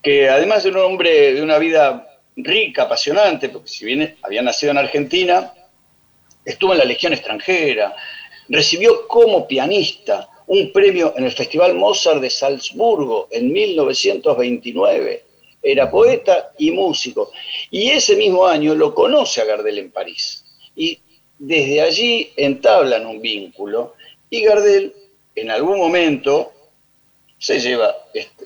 que 0.01 0.29
además 0.29 0.63
de 0.63 0.69
un 0.69 0.77
hombre 0.77 1.33
de 1.33 1.41
una 1.41 1.57
vida 1.57 2.07
rica, 2.37 2.83
apasionante, 2.83 3.49
porque 3.49 3.67
si 3.67 3.83
bien 3.83 4.15
había 4.21 4.41
nacido 4.41 4.71
en 4.71 4.77
Argentina, 4.77 5.53
estuvo 6.45 6.71
en 6.71 6.77
la 6.77 6.85
Legión 6.85 7.11
extranjera, 7.11 7.93
recibió 8.47 9.05
como 9.09 9.45
pianista 9.45 10.29
un 10.47 10.71
premio 10.71 11.13
en 11.17 11.25
el 11.25 11.33
Festival 11.33 11.75
Mozart 11.75 12.21
de 12.21 12.29
Salzburgo 12.29 13.27
en 13.29 13.51
1929. 13.51 15.25
Era 15.61 15.91
poeta 15.91 16.53
y 16.57 16.71
músico. 16.71 17.31
Y 17.69 17.89
ese 17.89 18.15
mismo 18.15 18.47
año 18.47 18.73
lo 18.73 18.95
conoce 18.95 19.41
a 19.41 19.45
Gardel 19.45 19.79
en 19.79 19.91
París. 19.91 20.45
Y 20.77 20.97
desde 21.43 21.81
allí 21.81 22.31
entablan 22.37 23.07
un 23.07 23.19
vínculo 23.19 23.95
y 24.29 24.43
Gardel 24.43 24.93
en 25.33 25.49
algún 25.49 25.79
momento 25.79 26.53
se 27.39 27.59
lleva 27.59 27.95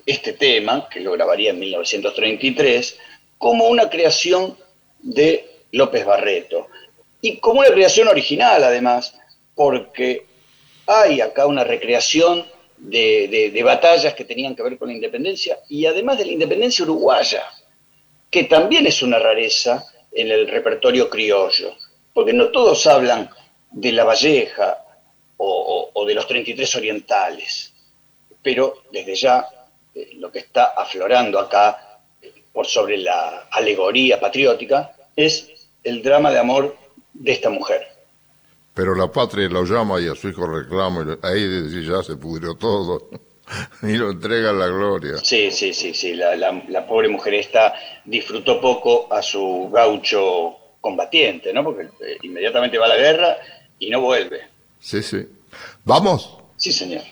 este, 0.06 0.32
tema, 0.32 0.88
que 0.88 1.00
lo 1.00 1.12
grabaría 1.12 1.50
en 1.50 1.58
1933, 1.58 2.98
como 3.36 3.68
una 3.68 3.90
creación 3.90 4.56
de 5.00 5.46
López 5.72 6.06
Barreto. 6.06 6.68
Y 7.20 7.36
como 7.36 7.60
una 7.60 7.68
creación 7.68 8.08
original, 8.08 8.64
además, 8.64 9.14
porque 9.54 10.24
hay 10.86 11.20
acá 11.20 11.46
una 11.46 11.64
recreación 11.64 12.46
de, 12.78 13.50
de, 13.52 13.62
batallas 13.62 14.14
que 14.14 14.24
tenían 14.24 14.56
que 14.56 14.62
ver 14.62 14.78
con 14.78 14.88
la 14.88 14.94
independencia 14.94 15.58
y 15.68 15.84
además 15.84 16.16
de 16.16 16.24
la 16.24 16.32
independencia 16.32 16.82
uruguaya, 16.84 17.42
que 18.30 18.44
también 18.44 18.86
es 18.86 19.02
una 19.02 19.18
rareza 19.18 19.84
en 20.12 20.30
el 20.30 20.48
repertorio 20.48 21.10
criollo 21.10 21.76
porque 22.16 22.32
no 22.32 22.48
todos 22.48 22.86
hablan 22.86 23.28
de 23.70 23.92
la 23.92 24.04
Valleja 24.04 24.78
o, 25.36 26.02
de 26.06 26.14
los 26.14 26.26
33 26.26 26.76
orientales, 26.76 27.74
pero 28.42 28.84
desde 28.90 29.14
ya 29.14 29.46
eh, 29.94 30.12
lo 30.14 30.32
que 30.32 30.38
está 30.38 30.72
aflorando 30.74 31.38
acá 31.38 32.00
eh, 32.22 32.32
por 32.54 32.66
sobre 32.66 32.96
la 32.96 33.48
alegoría 33.50 34.18
patriótica 34.18 34.96
es 35.14 35.68
el 35.84 36.02
drama 36.02 36.30
de 36.30 36.38
amor 36.38 36.74
de 37.12 37.32
esta 37.32 37.50
mujer. 37.50 37.86
Pero 38.72 38.94
la 38.94 39.12
patria 39.12 39.46
lo 39.50 39.64
llama 39.64 40.00
y 40.00 40.08
a 40.08 40.14
su 40.14 40.30
hijo 40.30 40.46
reclama, 40.46 41.18
y 41.22 41.26
ahí 41.26 41.86
ya 41.86 42.02
se 42.02 42.16
pudrió 42.16 42.54
todo 42.54 43.10
y 43.82 43.92
lo 43.92 44.10
entrega 44.10 44.50
a 44.50 44.54
la 44.54 44.68
gloria. 44.68 45.18
Sí, 45.18 45.50
sí, 45.50 45.74
sí, 45.74 45.92
sí, 45.92 46.14
la, 46.14 46.34
la 46.34 46.86
pobre 46.86 47.08
mujer 47.08 47.34
esta 47.34 47.74
disfrutó 48.06 48.58
poco 48.58 49.12
a 49.12 49.20
su 49.20 49.68
gaucho 49.70 50.56
combatiente, 50.86 51.52
¿no? 51.52 51.64
Porque 51.64 51.88
eh, 52.00 52.16
inmediatamente 52.22 52.78
va 52.78 52.86
a 52.86 52.90
la 52.90 52.96
guerra 52.96 53.36
y 53.76 53.90
no 53.90 54.00
vuelve. 54.00 54.42
Sí, 54.78 55.02
sí. 55.02 55.26
¿Vamos? 55.84 56.38
Sí, 56.56 56.72
señor. 56.72 57.02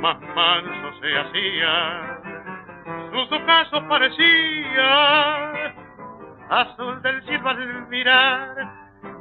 Más 0.00 0.20
mansos 0.34 1.00
se 1.00 1.18
hacía. 1.18 2.18
Sus 3.10 3.32
ocasos 3.32 3.82
parecía 3.88 5.52
azul 6.50 7.00
del 7.02 7.22
cielo 7.24 7.48
al 7.48 7.88
mirar, 7.88 8.54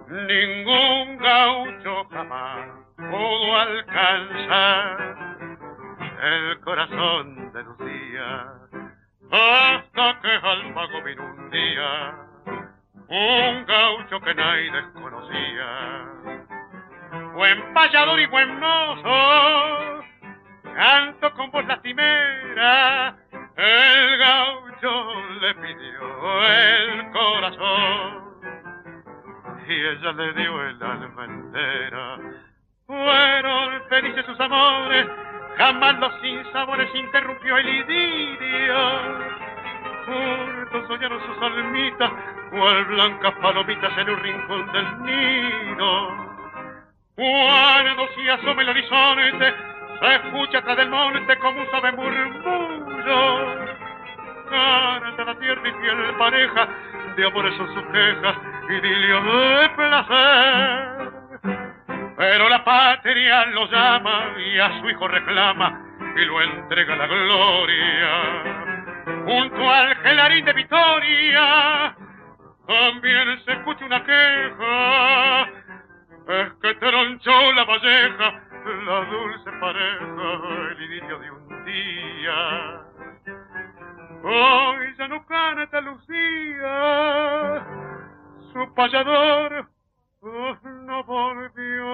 ningún 0.10 1.18
gaucho 1.18 2.06
jamás 2.12 2.68
pudo 2.98 3.58
alcanzar 3.58 5.16
el 6.24 6.60
corazón 6.62 7.52
de 7.54 7.64
Lucía 7.64 8.54
hasta 9.32 10.20
que 10.22 10.32
al 10.32 11.04
vino 11.04 11.24
un 11.24 11.50
día 11.50 12.16
un 13.08 13.66
gaucho 13.66 14.20
que 14.22 14.36
nadie 14.36 14.72
desconocía 14.72 16.40
buen 17.34 17.74
payador 17.74 18.20
y 18.20 18.26
buen 18.28 18.60
mozo, 18.60 20.04
canto 20.76 21.34
con 21.34 21.52
voz 21.52 21.65
lastimera, 21.65 23.15
el 23.56 24.17
gaucho 24.17 25.13
le 25.39 25.56
pidió 25.56 26.48
el 26.48 27.12
corazón 27.12 28.32
y 29.67 29.74
ella 29.74 30.12
le 30.13 30.34
dio 30.34 30.67
el 30.67 30.84
alma 30.84 31.26
entera. 31.26 32.17
Fueron 32.88 33.84
felices 33.89 34.26
sus 34.26 34.39
amores, 34.39 35.08
jamás 35.58 36.00
los 36.00 36.22
sinsabores 36.22 36.89
interrumpió 36.96 37.58
el 37.58 37.70
idilio. 37.70 39.32
Juntos 40.06 40.88
soñaron 40.88 41.22
sus 41.26 41.41
almitas, 41.41 42.12
cual 42.50 42.86
blancas 42.86 43.34
palomitas 43.41 43.98
en 43.98 44.10
un 44.10 44.20
rincón 44.20 44.72
del 44.74 45.04
nido 45.04 46.31
cuando 47.22 48.10
se 48.16 48.32
asoma 48.32 48.64
el 48.64 48.70
horizonte, 48.70 49.54
se 50.00 50.16
escucha 50.16 50.58
atrás 50.58 50.76
del 50.76 50.90
monte 50.90 51.38
como 51.38 51.62
un 51.62 51.70
suave 51.70 51.92
murmullo. 51.92 53.62
De 55.18 55.26
la 55.26 55.36
tierra 55.36 55.70
y 55.70 55.72
piel 55.72 56.16
pareja, 56.18 56.68
de 57.16 57.26
amores 57.28 57.56
son 57.58 57.72
sus 57.76 57.84
quejas, 57.92 58.36
idilio 58.70 59.22
de 59.22 59.70
placer. 59.70 61.12
Pero 62.18 62.50
la 62.50 62.64
patria 62.64 63.46
lo 63.46 63.70
llama 63.70 64.34
y 64.44 64.58
a 64.58 64.80
su 64.80 64.90
hijo 64.90 65.08
reclama 65.08 65.80
y 66.16 66.26
lo 66.26 66.42
entrega 66.42 66.96
la 66.96 67.06
gloria. 67.06 68.10
Junto 69.28 69.72
al 69.72 69.96
gelarín 69.98 70.46
de 70.46 70.54
Vitoria 70.54 71.96
también 72.66 73.40
se 73.46 73.52
escucha 73.52 73.86
una 73.86 74.04
queja. 74.04 75.61
Es 76.28 76.54
que 76.62 76.74
tronchó 76.76 77.52
la 77.54 77.64
valleja, 77.66 78.44
la 78.86 79.06
dulce 79.10 79.52
pareja, 79.60 80.40
el 80.72 80.82
idilio 80.84 81.20
de 81.20 81.32
un 81.32 81.66
día. 81.66 82.82
Hoy 84.24 84.96
ya 84.98 85.08
no 85.08 85.26
canta 85.26 85.82
Lucía, 85.82 87.66
su 88.54 88.74
payador 88.76 89.68
oh, 90.22 90.56
no 90.86 91.04
volvió. 91.06 91.88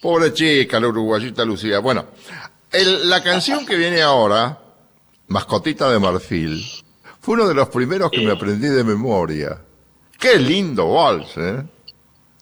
Pobre 0.00 0.32
chica, 0.32 0.80
la 0.80 0.88
uruguayita 0.88 1.44
Lucía. 1.44 1.80
Bueno, 1.80 2.06
el- 2.72 3.10
la 3.10 3.22
canción 3.22 3.66
que 3.66 3.76
viene 3.76 4.00
ahora, 4.00 4.58
Mascotita 5.28 5.90
de 5.90 5.98
Marfil, 5.98 6.62
fue 7.30 7.36
uno 7.36 7.48
de 7.48 7.54
los 7.54 7.68
primeros 7.68 8.10
que 8.10 8.22
me 8.22 8.32
aprendí 8.32 8.66
de 8.66 8.82
memoria. 8.82 9.56
Qué 10.18 10.36
lindo 10.36 10.94
vals, 10.94 11.36
¿eh? 11.36 11.62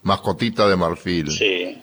Mascotita 0.03 0.67
de 0.67 0.77
Marfil. 0.77 1.31
Sí. 1.31 1.79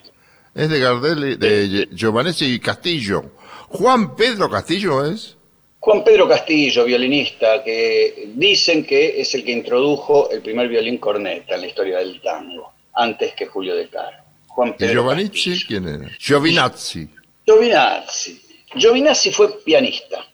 Es 0.56 0.70
de 0.72 0.80
Gardel, 0.80 1.24
y- 1.34 1.36
de 1.36 1.88
Giovanetti 1.92 2.60
Castillo. 2.60 3.34
Juan 3.70 4.16
Pedro 4.16 4.50
Castillo 4.50 5.06
es. 5.06 5.38
Juan 5.82 6.04
Pedro 6.04 6.28
Castillo, 6.28 6.84
violinista, 6.86 7.64
que 7.64 8.32
dicen 8.34 8.84
que 8.84 9.22
es 9.22 9.36
el 9.36 9.44
que 9.46 9.52
introdujo 9.52 10.32
el 10.32 10.42
primer 10.42 10.68
violín 10.68 10.98
corneta 10.98 11.54
en 11.56 11.62
la 11.62 11.68
historia 11.68 12.00
del 12.00 12.20
tango, 12.24 12.74
antes 12.96 13.36
que 13.36 13.46
Julio 13.46 13.76
De 13.76 13.88
Caro. 13.88 14.18
Juan 14.48 14.70
¿Y 14.70 14.74
Pedro 14.74 15.08
Castillo. 15.08 15.66
quién 15.68 15.88
era? 15.88 16.10
Giovinazzi. 16.20 17.08
Giovinazzi. 17.46 18.42
Giovinazzi 18.76 19.32
fue 19.32 19.60
pianista. 19.64 20.26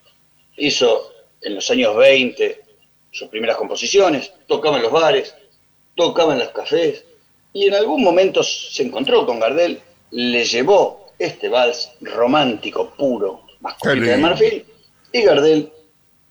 Hizo 0.56 1.12
en 1.42 1.56
los 1.56 1.70
años 1.72 1.96
20 1.96 2.62
sus 3.12 3.28
primeras 3.28 3.58
composiciones, 3.58 4.32
tocaba 4.48 4.78
en 4.78 4.84
los 4.84 4.92
bares, 4.92 5.36
tocaba 5.96 6.34
en 6.34 6.40
los 6.40 6.50
cafés 6.50 7.04
y 7.54 7.68
en 7.68 7.74
algún 7.74 8.04
momento 8.04 8.42
se 8.44 8.84
encontró 8.84 9.26
con 9.26 9.40
Gardel, 9.40 9.82
le 10.12 10.46
llevó 10.46 11.12
este 11.20 11.50
vals 11.50 11.92
romántico, 12.00 12.94
puro, 12.96 13.44
mascotita 13.60 14.12
de 14.12 14.18
marfil 14.18 14.66
y 15.12 15.22
Gardel 15.22 15.72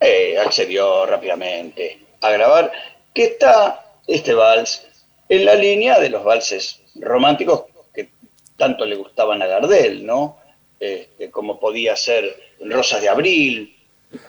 eh, 0.01 0.39
accedió 0.39 1.05
rápidamente 1.07 1.99
a 2.23 2.31
grabar 2.31 2.73
que 3.13 3.25
está 3.25 3.95
este 4.07 4.35
vals 4.35 4.87
en 5.29 5.45
la 5.45 5.55
línea 5.55 6.01
de 6.01 6.09
los 6.09 6.25
valses 6.25 6.81
románticos 6.97 7.65
que 7.95 8.09
tanto 8.57 8.85
le 8.87 8.97
gustaban 8.97 9.43
a 9.43 9.47
Gardel, 9.47 10.05
¿no? 10.05 10.39
Este, 10.79 11.31
como 11.31 11.61
podía 11.61 11.95
ser 11.95 12.35
Rosas 12.61 13.03
de 13.03 13.11
Abril, 13.11 13.77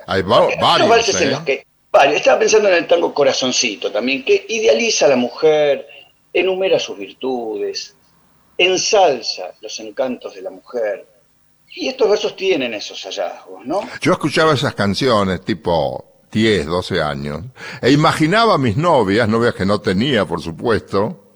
Hay 0.07 0.21
varios, 0.23 1.21
en 1.21 1.27
¿eh? 1.27 1.31
los 1.31 1.39
que 1.41 1.65
varios. 1.91 2.17
Estaba 2.17 2.39
pensando 2.39 2.69
en 2.69 2.75
el 2.75 2.87
tango 2.87 3.13
Corazoncito 3.13 3.91
también, 3.91 4.23
que 4.23 4.45
idealiza 4.49 5.05
a 5.05 5.09
la 5.09 5.15
mujer, 5.15 5.87
enumera 6.33 6.79
sus 6.79 6.97
virtudes, 6.97 7.95
ensalza 8.57 9.51
los 9.61 9.79
encantos 9.79 10.35
de 10.35 10.41
la 10.41 10.51
mujer. 10.51 11.07
Y 11.73 11.87
estos 11.87 12.09
versos 12.09 12.35
tienen 12.35 12.73
esos 12.73 13.01
hallazgos, 13.03 13.65
¿no? 13.65 13.81
Yo 14.01 14.11
escuchaba 14.11 14.53
esas 14.53 14.75
canciones 14.75 15.41
tipo 15.41 16.11
10, 16.31 16.65
12 16.65 17.01
años 17.01 17.41
e 17.81 17.91
imaginaba 17.91 18.55
a 18.55 18.57
mis 18.57 18.77
novias, 18.77 19.27
novias 19.27 19.53
que 19.53 19.65
no 19.65 19.79
tenía, 19.79 20.25
por 20.25 20.41
supuesto, 20.41 21.31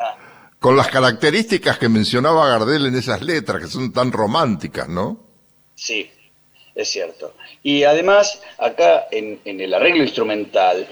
con 0.59 0.75
las 0.75 0.87
características 0.87 1.77
que 1.77 1.89
mencionaba 1.89 2.47
Gardel 2.47 2.87
en 2.87 2.95
esas 2.95 3.21
letras, 3.21 3.61
que 3.61 3.67
son 3.67 3.91
tan 3.91 4.11
románticas, 4.11 4.87
¿no? 4.87 5.19
Sí, 5.75 6.09
es 6.75 6.89
cierto. 6.89 7.33
Y 7.63 7.83
además, 7.83 8.41
acá 8.57 9.07
en, 9.11 9.39
el 9.45 9.73
arreglo 9.73 10.03
instrumental, 10.03 10.85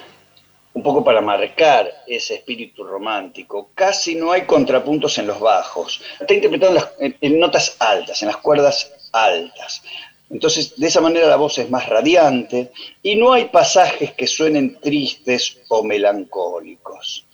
un 0.73 0.81
poco 0.81 1.03
para 1.03 1.21
marcar 1.21 1.91
ese 2.07 2.35
espíritu 2.35 2.83
romántico, 2.83 3.69
casi 3.75 4.15
no 4.15 4.31
hay 4.31 4.43
contrapuntos 4.43 5.17
en 5.19 5.27
los 5.27 5.39
bajos. 5.39 6.01
Está 6.19 6.33
interpretado 6.33 6.71
en, 6.71 6.75
las- 7.11 7.17
en 7.21 7.39
notas 7.39 7.75
altas, 7.79 8.21
en 8.21 8.27
las 8.29 8.37
cuerdas 8.37 8.91
altas. 9.11 9.83
Entonces, 10.29 10.75
de 10.77 10.87
esa 10.87 10.99
manera 11.01 11.27
la 11.27 11.35
voz 11.35 11.59
es 11.59 11.69
más 11.69 11.87
radiante 11.87 12.71
y 13.03 13.15
no 13.15 13.33
hay 13.33 13.45
pasajes 13.45 14.13
que 14.13 14.25
suenen 14.25 14.79
tristes 14.79 15.59
o 15.67 15.83
melancólicos. 15.83 17.27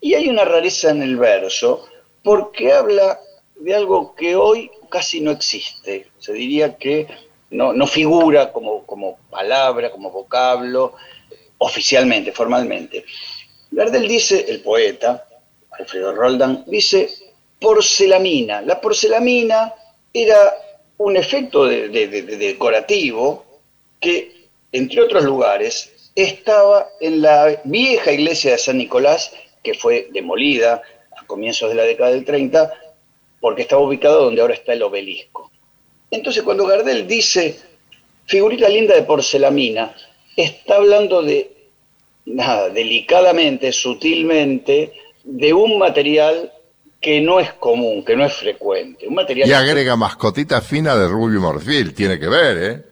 Y 0.00 0.14
hay 0.14 0.28
una 0.28 0.44
rareza 0.44 0.90
en 0.90 1.02
el 1.02 1.16
verso 1.16 1.86
porque 2.22 2.72
habla 2.72 3.20
de 3.56 3.74
algo 3.74 4.14
que 4.14 4.36
hoy 4.36 4.70
casi 4.88 5.20
no 5.20 5.32
existe. 5.32 6.06
Se 6.18 6.32
diría 6.32 6.76
que 6.78 7.06
no, 7.50 7.72
no 7.72 7.86
figura 7.86 8.52
como, 8.52 8.84
como 8.84 9.18
palabra, 9.30 9.90
como 9.90 10.10
vocablo, 10.10 10.94
eh, 11.30 11.36
oficialmente, 11.58 12.32
formalmente. 12.32 13.04
Gardel 13.70 14.06
dice, 14.08 14.44
el 14.48 14.60
poeta, 14.60 15.26
Alfredo 15.70 16.14
Roldán, 16.14 16.64
dice 16.66 17.08
porcelamina. 17.60 18.60
La 18.62 18.80
porcelamina 18.80 19.72
era 20.12 20.54
un 20.98 21.16
efecto 21.16 21.64
de- 21.66 21.88
de- 21.88 22.08
de- 22.08 22.22
de 22.22 22.36
decorativo 22.36 23.44
que, 24.00 24.48
entre 24.72 25.02
otros 25.02 25.24
lugares, 25.24 25.92
estaba 26.14 26.88
en 27.00 27.20
la 27.22 27.60
vieja 27.64 28.12
iglesia 28.12 28.52
de 28.52 28.58
San 28.58 28.78
Nicolás, 28.78 29.32
que 29.62 29.74
fue 29.74 30.08
demolida 30.12 30.82
a 31.16 31.26
comienzos 31.26 31.68
de 31.68 31.74
la 31.74 31.82
década 31.82 32.10
del 32.10 32.24
30, 32.24 32.72
porque 33.40 33.62
estaba 33.62 33.82
ubicado 33.82 34.24
donde 34.24 34.40
ahora 34.40 34.54
está 34.54 34.72
el 34.72 34.82
obelisco. 34.82 35.50
Entonces, 36.10 36.42
cuando 36.42 36.66
Gardel 36.66 37.06
dice 37.06 37.58
figurita 38.26 38.68
linda 38.68 38.94
de 38.94 39.02
porcelamina, 39.02 39.94
está 40.36 40.76
hablando 40.76 41.22
de, 41.22 41.70
nada, 42.26 42.68
delicadamente, 42.70 43.72
sutilmente, 43.72 44.92
de 45.24 45.52
un 45.52 45.78
material 45.78 46.52
que 47.00 47.20
no 47.20 47.40
es 47.40 47.52
común, 47.52 48.04
que 48.04 48.16
no 48.16 48.24
es 48.24 48.32
frecuente. 48.32 49.06
Un 49.06 49.14
material 49.14 49.48
Y 49.48 49.52
agrega 49.52 49.96
mascotita 49.96 50.60
fina 50.60 50.96
de 50.96 51.08
Rubio 51.08 51.40
Marfil, 51.40 51.94
tiene 51.94 52.18
que 52.18 52.28
ver, 52.28 52.58
¿eh? 52.58 52.82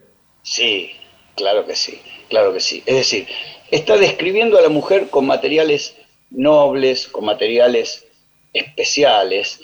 Sí, 0.42 0.90
claro 1.35 1.66
que 1.66 1.74
sí, 1.74 2.00
claro 2.29 2.53
que 2.53 2.61
sí. 2.61 2.83
Es 2.87 2.96
decir, 2.96 3.27
está 3.70 3.96
describiendo 3.96 4.59
a 4.59 4.62
la 4.62 4.68
mujer 4.68 5.09
con 5.09 5.27
materiales 5.27 5.96
nobles, 6.31 7.09
con 7.09 7.24
materiales 7.24 8.07
especiales, 8.53 9.61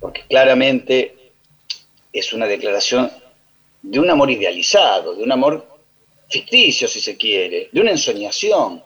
porque 0.00 0.22
claramente 0.28 1.21
es 2.12 2.32
una 2.32 2.46
declaración 2.46 3.10
de 3.82 3.98
un 3.98 4.08
amor 4.10 4.30
idealizado, 4.30 5.14
de 5.14 5.22
un 5.22 5.32
amor 5.32 5.66
ficticio, 6.30 6.88
si 6.88 7.00
se 7.00 7.16
quiere, 7.16 7.68
de 7.72 7.80
una 7.80 7.90
ensoñación. 7.90 8.82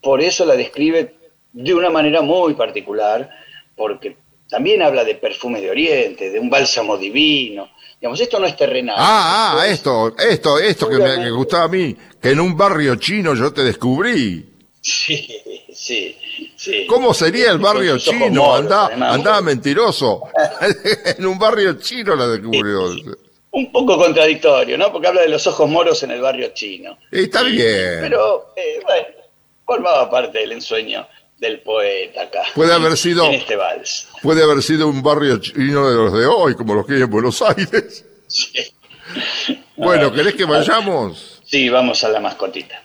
Por 0.00 0.20
eso 0.20 0.44
la 0.44 0.54
describe 0.56 1.14
de 1.52 1.74
una 1.74 1.90
manera 1.90 2.20
muy 2.22 2.54
particular, 2.54 3.28
porque 3.74 4.16
también 4.48 4.82
habla 4.82 5.04
de 5.04 5.14
perfumes 5.16 5.62
de 5.62 5.70
Oriente, 5.70 6.30
de 6.30 6.38
un 6.38 6.48
bálsamo 6.48 6.96
divino. 6.96 7.70
Digamos, 8.00 8.20
esto 8.20 8.38
no 8.38 8.46
es 8.46 8.56
terrenal. 8.56 8.94
Ah, 8.98 9.56
ah, 9.58 9.66
Esto 9.66 10.14
es- 10.18 10.26
esto, 10.26 10.58
esto, 10.58 10.88
que 10.88 10.98
me 10.98 11.16
que 11.24 11.30
gustaba 11.30 11.64
a 11.64 11.68
mí, 11.68 11.96
que 12.20 12.30
en 12.30 12.40
un 12.40 12.56
barrio 12.56 12.96
chino 12.96 13.34
yo 13.34 13.52
te 13.52 13.64
descubrí. 13.64 14.44
Sí, 14.88 15.26
sí, 15.74 16.16
sí. 16.54 16.86
¿Cómo 16.86 17.12
sería 17.12 17.50
el 17.50 17.58
barrio 17.58 17.98
chino? 17.98 18.28
moros, 18.30 18.92
andaba 18.92 19.40
mentiroso. 19.40 20.22
en 21.18 21.26
un 21.26 21.36
barrio 21.38 21.72
chino 21.80 22.14
la 22.14 22.28
descubrió. 22.28 22.94
Un 23.50 23.72
poco 23.72 23.98
contradictorio, 23.98 24.78
¿no? 24.78 24.92
Porque 24.92 25.08
habla 25.08 25.22
de 25.22 25.28
los 25.28 25.44
ojos 25.48 25.68
moros 25.68 26.00
en 26.04 26.12
el 26.12 26.20
barrio 26.20 26.50
chino. 26.54 26.98
Está 27.10 27.42
bien. 27.42 27.98
Pero, 28.00 28.52
eh, 28.54 28.78
bueno, 28.84 29.06
formaba 29.64 30.08
parte 30.08 30.38
del 30.38 30.52
ensueño 30.52 31.04
del 31.38 31.60
poeta 31.62 32.22
acá. 32.22 32.42
Puede 32.54 32.72
haber 32.72 32.96
sido- 32.96 33.24
En 33.26 33.34
este 33.34 33.56
vals. 33.56 34.06
Puede 34.22 34.44
haber 34.44 34.62
sido 34.62 34.86
un 34.86 35.02
barrio 35.02 35.38
chino 35.38 35.90
de 35.90 35.96
los 35.96 36.12
de 36.12 36.26
hoy, 36.26 36.54
como 36.54 36.74
los 36.74 36.86
que 36.86 36.94
hay 36.94 37.02
en 37.02 37.10
Buenos 37.10 37.42
Aires. 37.42 38.04
Sí. 38.28 38.72
Bueno, 39.76 40.12
¿querés 40.12 40.34
que 40.34 40.44
vayamos? 40.44 41.40
Sí, 41.44 41.68
vamos 41.68 42.04
a 42.04 42.08
la 42.10 42.20
mascotita. 42.20 42.82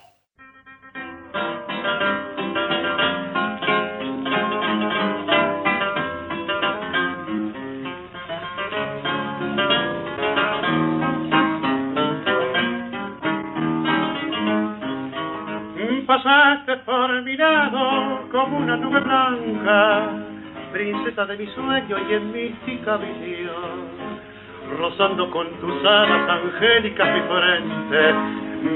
Pasaste 16.71 16.85
por 16.85 17.21
mi 17.23 17.37
lado 17.37 18.29
como 18.31 18.57
una 18.57 18.77
nube 18.77 18.99
blanca, 18.99 20.09
princesa 20.71 21.25
de 21.25 21.37
mi 21.37 21.47
sueño 21.47 21.97
y 22.09 22.13
en 22.13 22.31
mística 22.31 22.97
visión. 22.97 24.11
Rozando 24.77 25.29
con 25.31 25.47
tus 25.59 25.85
alas 25.85 26.29
angélicas 26.29 27.09
mi 27.13 27.21
frente, 27.21 28.13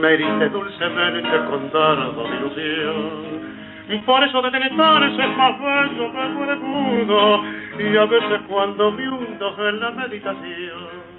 me 0.02 0.08
heriste 0.14 0.50
dulcemente 0.50 1.46
con 1.50 1.72
dardo 1.72 2.24
de 2.24 2.36
ilusión. 2.36 4.06
Por 4.06 4.24
eso 4.24 4.42
de 4.42 4.52
detenerse 4.52 5.24
es 5.24 5.38
más 5.38 5.60
bello 5.60 6.12
que 6.12 6.52
el 6.52 6.60
mundo, 6.60 7.44
y 7.80 7.98
a 7.98 8.06
veces 8.06 8.42
cuando 8.48 8.92
me 8.92 9.08
hundo 9.08 9.70
en 9.70 9.80
la 9.80 9.92
meditación, 9.92 11.16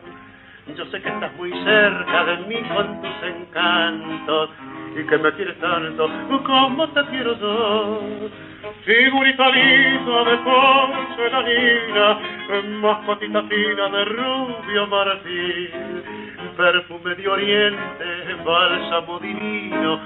yo 0.76 0.84
sé 0.86 1.00
que 1.00 1.08
estás 1.08 1.32
muy 1.36 1.52
cerca 1.52 2.24
de 2.24 2.36
mí 2.48 2.60
con 2.74 3.00
tus 3.00 3.22
encantos 3.22 4.50
y 4.96 5.04
que 5.04 5.18
me 5.18 5.30
quieres 5.32 5.58
tanto 5.60 6.08
como 6.44 6.88
te 6.88 7.04
quiero 7.06 7.38
yo. 7.38 8.00
Figurita 8.84 9.50
linda 9.50 10.24
de 10.24 10.36
porcelanina, 10.38 12.18
mascotita 12.80 13.42
fina 13.42 13.88
de 13.88 14.04
rubio 14.06 14.86
marfil, 14.86 15.70
perfume 16.56 17.14
de 17.14 17.28
oriente, 17.28 18.34
bálsamo 18.44 19.18
divino, 19.18 20.00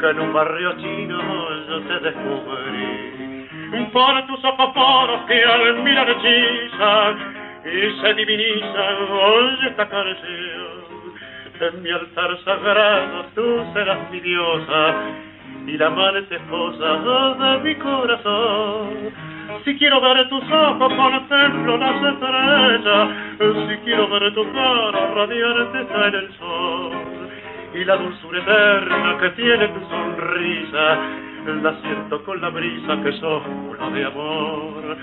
que 0.00 0.10
en 0.10 0.20
un 0.20 0.32
barrio 0.32 0.72
chino 0.78 1.18
yo 1.68 1.80
te 1.82 2.00
descubrí. 2.00 3.46
Por 3.92 4.26
tus 4.26 4.44
ojos 4.44 4.72
poros 4.72 5.20
que 5.26 5.44
al 5.44 5.82
mirar 5.82 6.08
hechizan, 6.08 7.40
y 7.64 8.00
se 8.00 8.14
diviniza 8.14 8.88
hoy 9.10 9.58
esta 9.68 9.88
canción. 9.88 10.79
En 11.60 11.82
mi 11.82 11.90
altar 11.90 12.38
sagrado 12.42 13.26
tú 13.34 13.44
serás 13.74 14.10
mi 14.10 14.18
diosa 14.20 14.94
y 15.66 15.76
la 15.76 15.88
amante 15.88 16.34
esposa 16.34 17.34
de 17.38 17.58
mi 17.58 17.74
corazón. 17.74 19.12
Si 19.66 19.76
quiero 19.76 20.00
ver 20.00 20.26
tus 20.30 20.42
ojos, 20.50 20.92
contemplo 20.94 21.76
las 21.76 22.02
estrellas. 22.14 23.08
Si 23.68 23.76
quiero 23.84 24.08
ver 24.08 24.32
tu 24.32 24.50
cara, 24.52 25.14
radiante 25.14 25.82
está 25.82 26.08
en 26.08 26.14
el 26.14 26.32
sol. 26.38 26.92
Y 27.74 27.84
la 27.84 27.96
dulzura 27.96 28.38
eterna 28.38 29.18
que 29.20 29.30
tiene 29.30 29.68
tu 29.68 29.80
sonrisa 29.80 30.98
la 31.46 31.80
siento 31.80 32.24
con 32.24 32.40
la 32.40 32.50
brisa 32.50 33.02
que 33.02 33.12
sos 33.12 33.42
de 33.92 34.04
amor. 34.04 34.96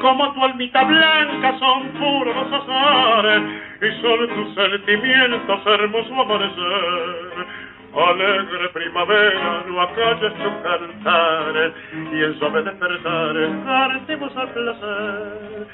Como 0.00 0.32
tu 0.32 0.44
almita 0.44 0.84
blanca 0.84 1.58
son 1.58 1.88
puros 1.90 2.36
los 2.36 2.52
azares 2.52 3.42
y 3.82 4.02
son 4.02 4.28
tus 4.28 4.54
sentimientos 4.54 5.66
hermoso 5.66 6.20
amanecer. 6.20 7.46
Alegre 7.92 8.68
primavera, 8.68 9.64
no 9.66 9.80
acalles 9.80 10.32
tu 10.34 10.62
cantar 10.62 11.72
y 12.12 12.22
en 12.22 12.38
suave 12.38 12.62
despertar 12.62 13.34
cantemos 13.64 14.36
al 14.36 14.48
placer. 14.50 15.66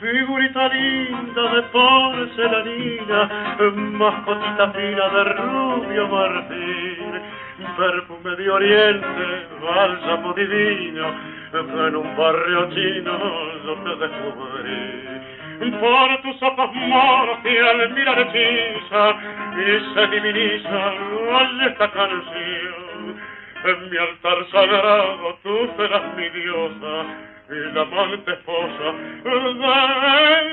Figurita 0.00 0.68
linda 0.68 1.54
de 1.54 1.62
porcelanina, 1.62 3.56
mascotita 3.92 4.72
fina 4.72 5.08
de 5.08 5.24
rubio 5.24 6.08
marfil, 6.08 7.20
perfume 7.76 8.36
de 8.36 8.50
oriente, 8.50 9.46
bálsamo 9.62 10.32
divino, 10.34 11.14
en 11.52 11.96
un 11.96 12.16
barrio 12.16 12.68
chino 12.70 13.18
yo 13.64 13.74
te 13.84 13.96
descubrí. 13.96 15.12
Por 15.78 16.22
tus 16.22 16.42
ojos 16.42 16.74
moros 16.74 17.38
y 17.44 17.56
al 17.56 17.90
mirar 17.94 18.18
hechiza 18.18 19.14
y 19.58 19.94
se 19.94 20.06
diviniza 20.08 20.92
esta 21.68 21.90
canción. 21.90 23.20
En 23.64 23.90
mi 23.90 23.96
altar 23.96 24.38
sagrado 24.50 25.38
tú 25.44 25.70
serás 25.76 26.16
mi 26.16 26.28
diosa 26.30 27.04
y 27.48 27.54
la 27.74 27.82
amante 27.82 28.32
esposa 28.32 28.92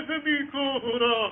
de 0.07 0.19
mi 0.25 0.47
corazón. 0.51 1.29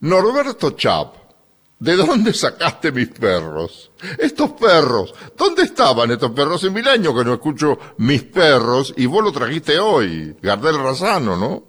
Norberto 0.00 0.70
Chap, 0.76 1.14
¿de 1.80 1.96
dónde 1.96 2.32
sacaste 2.32 2.92
mis 2.92 3.08
perros? 3.08 3.90
Estos 4.16 4.52
perros, 4.52 5.12
¿dónde 5.36 5.62
estaban 5.62 6.12
estos 6.12 6.30
perros? 6.30 6.62
En 6.62 6.72
mil 6.72 6.86
años 6.86 7.12
que 7.16 7.24
no 7.24 7.34
escucho 7.34 7.78
mis 7.96 8.22
perros 8.22 8.94
y 8.96 9.06
vos 9.06 9.24
lo 9.24 9.32
trajiste 9.32 9.80
hoy, 9.80 10.36
Gardel 10.40 10.78
Razano, 10.78 11.36
¿no? 11.36 11.64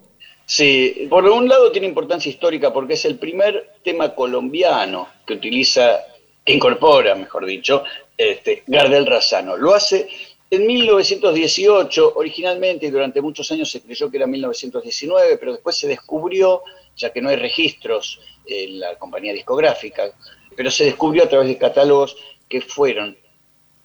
Sí, 0.45 1.07
por 1.09 1.25
un 1.25 1.47
lado 1.47 1.71
tiene 1.71 1.87
importancia 1.87 2.29
histórica 2.29 2.71
porque 2.71 2.93
es 2.93 3.05
el 3.05 3.17
primer 3.17 3.73
tema 3.83 4.13
colombiano 4.13 5.07
que 5.25 5.33
utiliza, 5.33 5.99
que 6.45 6.53
incorpora, 6.53 7.15
mejor 7.15 7.47
dicho, 7.47 7.83
este, 8.15 8.63
Gardel 8.67 9.07
Razano. 9.07 9.57
Lo 9.57 9.73
hace 9.73 10.07
en 10.51 10.67
1918, 10.67 12.13
originalmente 12.15 12.85
y 12.85 12.91
durante 12.91 13.21
muchos 13.21 13.51
años 13.51 13.71
se 13.71 13.81
creyó 13.81 14.09
que 14.11 14.17
era 14.17 14.27
1919, 14.27 15.37
pero 15.37 15.53
después 15.53 15.77
se 15.77 15.87
descubrió 15.87 16.61
ya 16.99 17.11
que 17.11 17.21
no 17.21 17.29
hay 17.29 17.37
registros 17.37 18.19
en 18.45 18.79
la 18.79 18.95
compañía 18.99 19.33
discográfica, 19.33 20.11
pero 20.55 20.69
se 20.69 20.83
descubrió 20.83 21.23
a 21.23 21.29
través 21.29 21.47
de 21.47 21.57
catálogos 21.57 22.17
que 22.47 22.61
fueron 22.61 23.17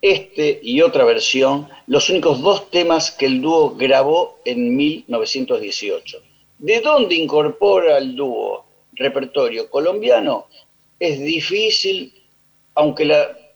este 0.03 0.61
y 0.62 0.83
otra 0.83 1.05
versión 1.05 1.68
los 1.87 2.11
únicos 2.11 2.42
dos 2.42 2.70
temas 2.70 3.11
que 3.11 3.27
el 3.27 3.40
dúo 3.40 3.74
grabó 3.74 4.40
en 4.44 4.77
1918. 4.77 6.20
¿De 6.59 6.81
dónde 6.81 7.14
incorpora 7.14 7.98
el 7.98 8.14
dúo 8.16 8.66
repertorio 8.92 9.70
colombiano? 9.70 10.46
Es 10.98 11.20
difícil, 11.20 12.12
aunque 12.74 13.05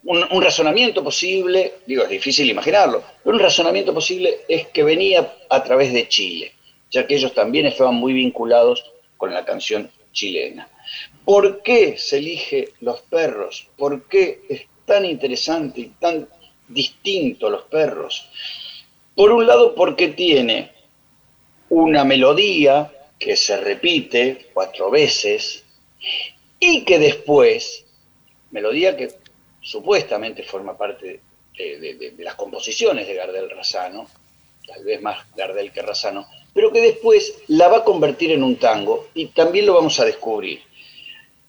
un, 0.04 0.24
un, 0.30 0.42
razonamiento 0.42 1.02
posible, 1.02 1.74
digo, 1.86 2.04
es 2.04 2.10
difícil 2.10 2.48
imaginarlo, 2.48 3.02
pero 3.22 3.36
un 3.36 3.42
razonamiento 3.42 3.92
posible 3.92 4.38
es 4.48 4.68
que 4.68 4.84
venía 4.84 5.34
a 5.50 5.62
través 5.62 5.92
de 5.92 6.08
Chile, 6.08 6.52
ya 6.90 7.06
que 7.06 7.16
ellos 7.16 7.34
también 7.34 7.66
estaban 7.66 7.94
muy 7.94 8.12
vinculados 8.12 8.84
con 9.18 9.34
la 9.34 9.44
canción 9.44 9.90
chilena. 10.12 10.68
¿Por 11.24 11.62
qué 11.62 11.98
se 11.98 12.16
elige 12.16 12.72
Los 12.80 13.02
Perros? 13.02 13.68
¿Por 13.76 14.08
qué 14.08 14.40
es 14.48 14.62
tan 14.86 15.04
interesante 15.04 15.82
y 15.82 15.86
tan 16.00 16.26
distinto 16.66 17.50
Los 17.50 17.64
Perros? 17.64 18.30
Por 19.14 19.32
un 19.32 19.46
lado, 19.46 19.74
porque 19.74 20.08
tiene 20.08 20.72
una 21.68 22.04
melodía 22.04 22.90
que 23.18 23.36
se 23.36 23.58
repite 23.58 24.48
cuatro 24.54 24.90
veces 24.90 25.64
y 26.60 26.84
que 26.84 26.98
después, 26.98 27.84
melodía 28.50 28.96
que 28.96 29.08
supuestamente 29.60 30.42
forma 30.42 30.78
parte 30.78 31.20
de, 31.58 32.14
las 32.18 32.36
composiciones 32.36 33.06
de 33.06 33.14
Gardel 33.14 33.50
Razano, 33.50 34.08
tal 34.66 34.84
vez 34.84 35.02
más 35.02 35.26
Gardel 35.34 35.72
que 35.72 35.82
Razano, 35.82 36.26
pero 36.58 36.72
que 36.72 36.80
después 36.80 37.38
la 37.46 37.68
va 37.68 37.76
a 37.76 37.84
convertir 37.84 38.32
en 38.32 38.42
un 38.42 38.56
tango 38.56 39.10
y 39.14 39.26
también 39.26 39.64
lo 39.64 39.74
vamos 39.74 40.00
a 40.00 40.04
descubrir. 40.04 40.60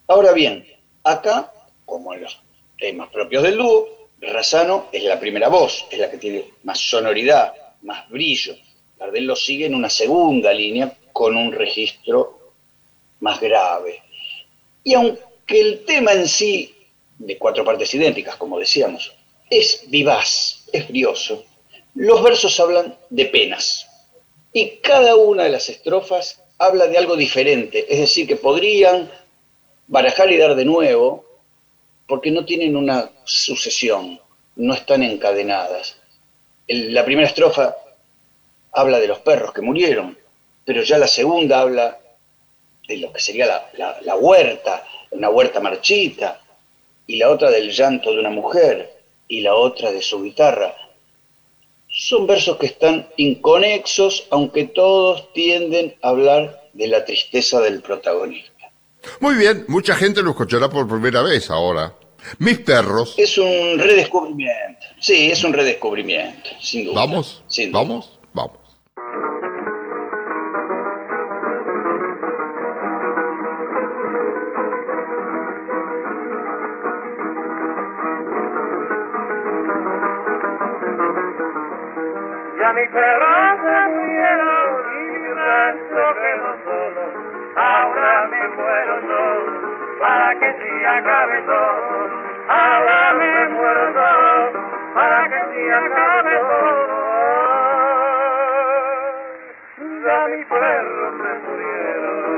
Ahora 0.05 0.33
bien, 0.33 0.67
acá, 1.03 1.51
como 1.83 2.13
en 2.13 2.21
los 2.21 2.39
temas 2.77 3.09
propios 3.09 3.41
del 3.41 3.57
dúo, 3.57 3.87
Razano 4.21 4.85
es 4.91 5.03
la 5.03 5.19
primera 5.19 5.47
voz, 5.47 5.87
es 5.89 5.97
la 5.97 6.11
que 6.11 6.19
tiene 6.19 6.51
más 6.61 6.77
sonoridad, 6.77 7.53
más 7.81 8.07
brillo. 8.07 8.55
Gardel 8.99 9.25
lo 9.25 9.35
sigue 9.35 9.65
en 9.65 9.73
una 9.73 9.89
segunda 9.89 10.53
línea 10.53 10.95
con 11.11 11.35
un 11.35 11.53
registro 11.53 12.53
más 13.21 13.41
grave. 13.41 14.03
Y 14.83 14.93
aunque 14.93 15.59
el 15.59 15.85
tema 15.85 16.13
en 16.13 16.27
sí, 16.27 16.71
de 17.17 17.35
cuatro 17.39 17.65
partes 17.65 17.91
idénticas, 17.95 18.35
como 18.35 18.59
decíamos, 18.59 19.11
es 19.49 19.85
vivaz, 19.87 20.65
es 20.71 20.87
brioso, 20.87 21.43
los 21.95 22.21
versos 22.21 22.59
hablan 22.59 22.95
de 23.09 23.25
penas, 23.25 23.88
y 24.53 24.77
cada 24.77 25.15
una 25.15 25.43
de 25.43 25.49
las 25.49 25.69
estrofas 25.69 26.41
habla 26.57 26.87
de 26.87 26.97
algo 26.97 27.15
diferente, 27.15 27.85
es 27.89 27.99
decir, 27.99 28.27
que 28.27 28.35
podrían 28.35 29.09
barajar 29.87 30.31
y 30.31 30.37
dar 30.37 30.55
de 30.55 30.65
nuevo 30.65 31.25
porque 32.07 32.31
no 32.31 32.43
tienen 32.43 32.75
una 32.75 33.09
sucesión, 33.23 34.19
no 34.55 34.73
están 34.73 35.03
encadenadas. 35.03 35.97
la 36.67 37.05
primera 37.05 37.27
estrofa 37.27 37.75
habla 38.71 38.99
de 38.99 39.07
los 39.07 39.19
perros 39.19 39.53
que 39.53 39.61
murieron, 39.61 40.17
pero 40.65 40.83
ya 40.83 40.97
la 40.97 41.07
segunda 41.07 41.61
habla 41.61 41.99
de 42.87 42.97
lo 42.97 43.13
que 43.13 43.21
sería 43.21 43.69
la, 43.73 44.15
huerta, 44.15 44.83
una 45.11 45.29
huerta 45.29 45.59
marchita, 45.59 46.41
y 47.05 47.17
la 47.17 47.29
otra 47.29 47.49
del 47.49 47.71
llanto 47.71 48.11
de 48.11 48.19
una 48.19 48.29
mujer, 48.29 48.97
y 49.27 49.41
la 49.41 49.53
otra 49.55 49.91
de 49.91 50.01
su 50.01 50.21
guitarra 50.23 50.75
son 51.99 52.27
versos 52.27 52.55
que 52.57 52.67
están 52.67 53.09
inconexos, 53.17 54.25
aunque 54.31 54.63
todos 54.63 55.33
tienden 55.33 55.95
a 56.01 56.09
hablar 56.09 56.69
de 56.71 56.87
la 56.87 57.03
tristeza 57.03 57.59
del 57.59 57.81
protagonista. 57.81 58.71
Muy 59.19 59.35
bien, 59.35 59.65
mucha 59.67 59.95
gente 59.95 60.21
lo 60.23 60.29
escuchará 60.29 60.69
por 60.69 60.87
primera 60.87 61.21
vez 61.21 61.49
ahora. 61.49 61.93
Mis 62.37 62.59
perros. 62.59 63.15
Es 63.17 63.37
un 63.37 63.77
redescubrimiento. 63.77 64.85
Sí, 65.01 65.29
es 65.29 65.43
un 65.43 65.51
redescubrimiento, 65.51 66.49
sin 66.61 66.85
duda. 66.85 67.01
Vamos, 67.01 67.43
vamos, 67.71 68.17
vamos. 68.33 68.57
Todo. 91.01 92.09
Ahora 92.49 93.13
me 93.13 93.49
muero 93.49 93.93
yo 93.93 94.93
para 94.93 95.29
que 95.29 95.39
si 95.53 95.69
acabe 95.69 96.37
todo. 96.37 96.99
Ya 100.03 100.27
mi 100.27 100.43
perro 100.45 101.11
se 101.17 101.31
murieron. 101.47 102.29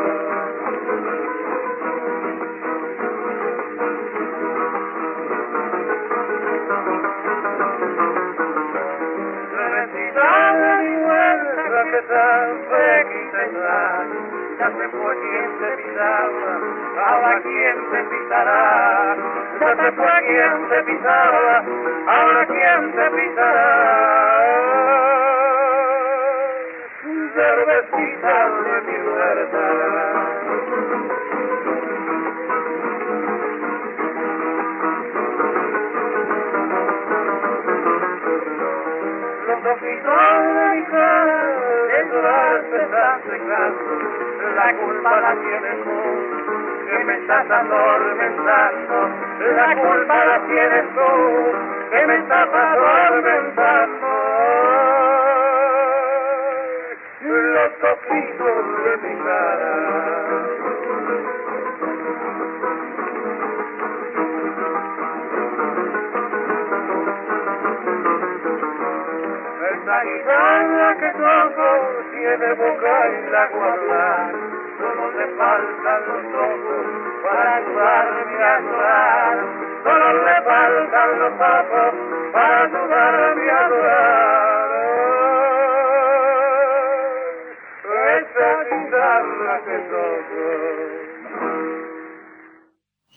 que 13.09 13.51
ya 14.59 14.67
se 14.69 14.89
fue 14.89 15.19
quien 15.21 15.49
te 15.59 15.69
pisaba, 15.77 16.70
ahora 16.97 17.41
quien 17.41 17.91
te 17.91 18.03
pisará, 18.03 19.15
ya 19.59 19.75
se 19.75 19.91
fue 19.91 20.11
quien 20.25 20.69
te 20.69 20.83
pisaba, 20.83 21.63
ahora 22.07 22.45
quien 22.45 22.91
te 22.91 23.11
pisará. 23.11 24.61
Cervecita 27.33 28.49
de 28.49 28.81
mi 28.81 28.97
huerta. 29.07 30.01
los 39.47 39.65
ojitos 39.65 40.55
de 40.55 40.75
mi 40.75 40.85
cara 40.85 41.61
se 42.69 42.77
están 42.83 43.21
secando, 43.23 43.99
la 44.55 44.73
culpa 44.75 45.21
la 45.21 45.35
tienes 45.35 45.83
tú, 45.83 46.20
que 46.91 47.05
me 47.05 47.13
estás 47.15 47.49
atormentando, 47.49 49.09
la 49.55 49.75
culpa 49.75 50.25
la 50.25 50.39
tienes 50.45 50.85
tú, 50.93 51.89
que 51.89 52.05
me 52.05 52.15
estás 52.17 52.49
atormentando. 52.53 54.00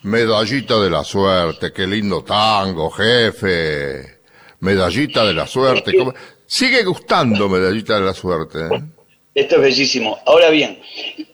Medallita 0.02 0.78
de 0.80 0.90
la 0.90 1.02
suerte, 1.02 1.72
qué 1.72 1.86
lindo 1.86 2.22
tango, 2.22 2.90
jefe. 2.90 4.20
Medallita 4.60 5.24
de 5.24 5.34
la 5.34 5.46
suerte. 5.46 5.92
Sigue 6.46 6.84
gustando 6.84 7.48
Medallita 7.48 7.96
de 7.96 8.00
la 8.00 8.14
Suerte. 8.14 8.58
¿eh? 8.60 8.80
Esto 9.34 9.56
es 9.56 9.62
bellísimo. 9.62 10.18
Ahora 10.26 10.50
bien, 10.50 10.80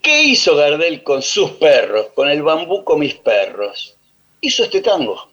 ¿qué 0.03 0.23
hizo 0.23 0.57
Gardel 0.57 1.03
con 1.03 1.21
sus 1.21 1.51
perros, 1.53 2.07
con 2.15 2.29
el 2.29 2.43
bambú 2.43 2.83
con 2.85 3.01
mis 3.01 3.15
perros? 3.15 3.97
Hizo 4.41 4.65
este 4.65 4.81
tango. 4.81 5.30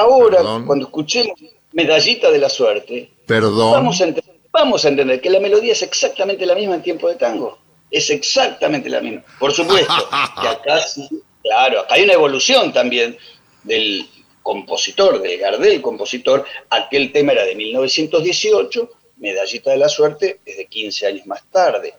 Ahora, 0.00 0.42
cuando 0.66 0.86
escuchemos 0.86 1.38
Medallita 1.72 2.30
de 2.30 2.38
la 2.38 2.48
Suerte, 2.48 3.10
Perdón. 3.26 3.72
Vamos, 3.72 4.00
a 4.00 4.06
vamos 4.50 4.84
a 4.84 4.88
entender 4.88 5.20
que 5.20 5.28
la 5.28 5.40
melodía 5.40 5.72
es 5.72 5.82
exactamente 5.82 6.46
la 6.46 6.54
misma 6.54 6.76
en 6.76 6.82
tiempo 6.82 7.08
de 7.08 7.16
tango. 7.16 7.58
Es 7.90 8.10
exactamente 8.10 8.88
la 8.88 9.00
misma. 9.00 9.22
Por 9.38 9.52
supuesto, 9.52 9.92
que 10.40 10.48
acá 10.48 10.80
sí, 10.80 11.08
claro, 11.42 11.80
acá 11.80 11.94
hay 11.94 12.04
una 12.04 12.14
evolución 12.14 12.72
también 12.72 13.16
del 13.64 14.08
compositor, 14.42 15.20
de 15.20 15.36
Gardel 15.36 15.82
compositor. 15.82 16.46
Aquel 16.70 17.12
tema 17.12 17.32
era 17.32 17.44
de 17.44 17.54
1918 17.54 18.90
Medallita 19.18 19.70
de 19.70 19.76
la 19.78 19.88
Suerte 19.88 20.40
es 20.44 20.56
de 20.56 20.66
15 20.66 21.06
años 21.06 21.26
más 21.26 21.42
tarde. 21.50 21.94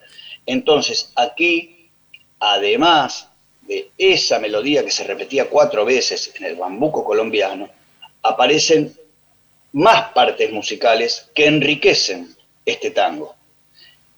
Entonces, 0.45 1.11
aquí, 1.15 1.91
además 2.39 3.29
de 3.61 3.91
esa 3.97 4.39
melodía 4.39 4.83
que 4.83 4.91
se 4.91 5.03
repetía 5.03 5.49
cuatro 5.49 5.85
veces 5.85 6.33
en 6.35 6.45
el 6.45 6.55
bambuco 6.55 7.03
colombiano, 7.03 7.69
aparecen 8.21 8.95
más 9.71 10.11
partes 10.13 10.51
musicales 10.51 11.29
que 11.33 11.45
enriquecen 11.45 12.35
este 12.65 12.91
tango. 12.91 13.35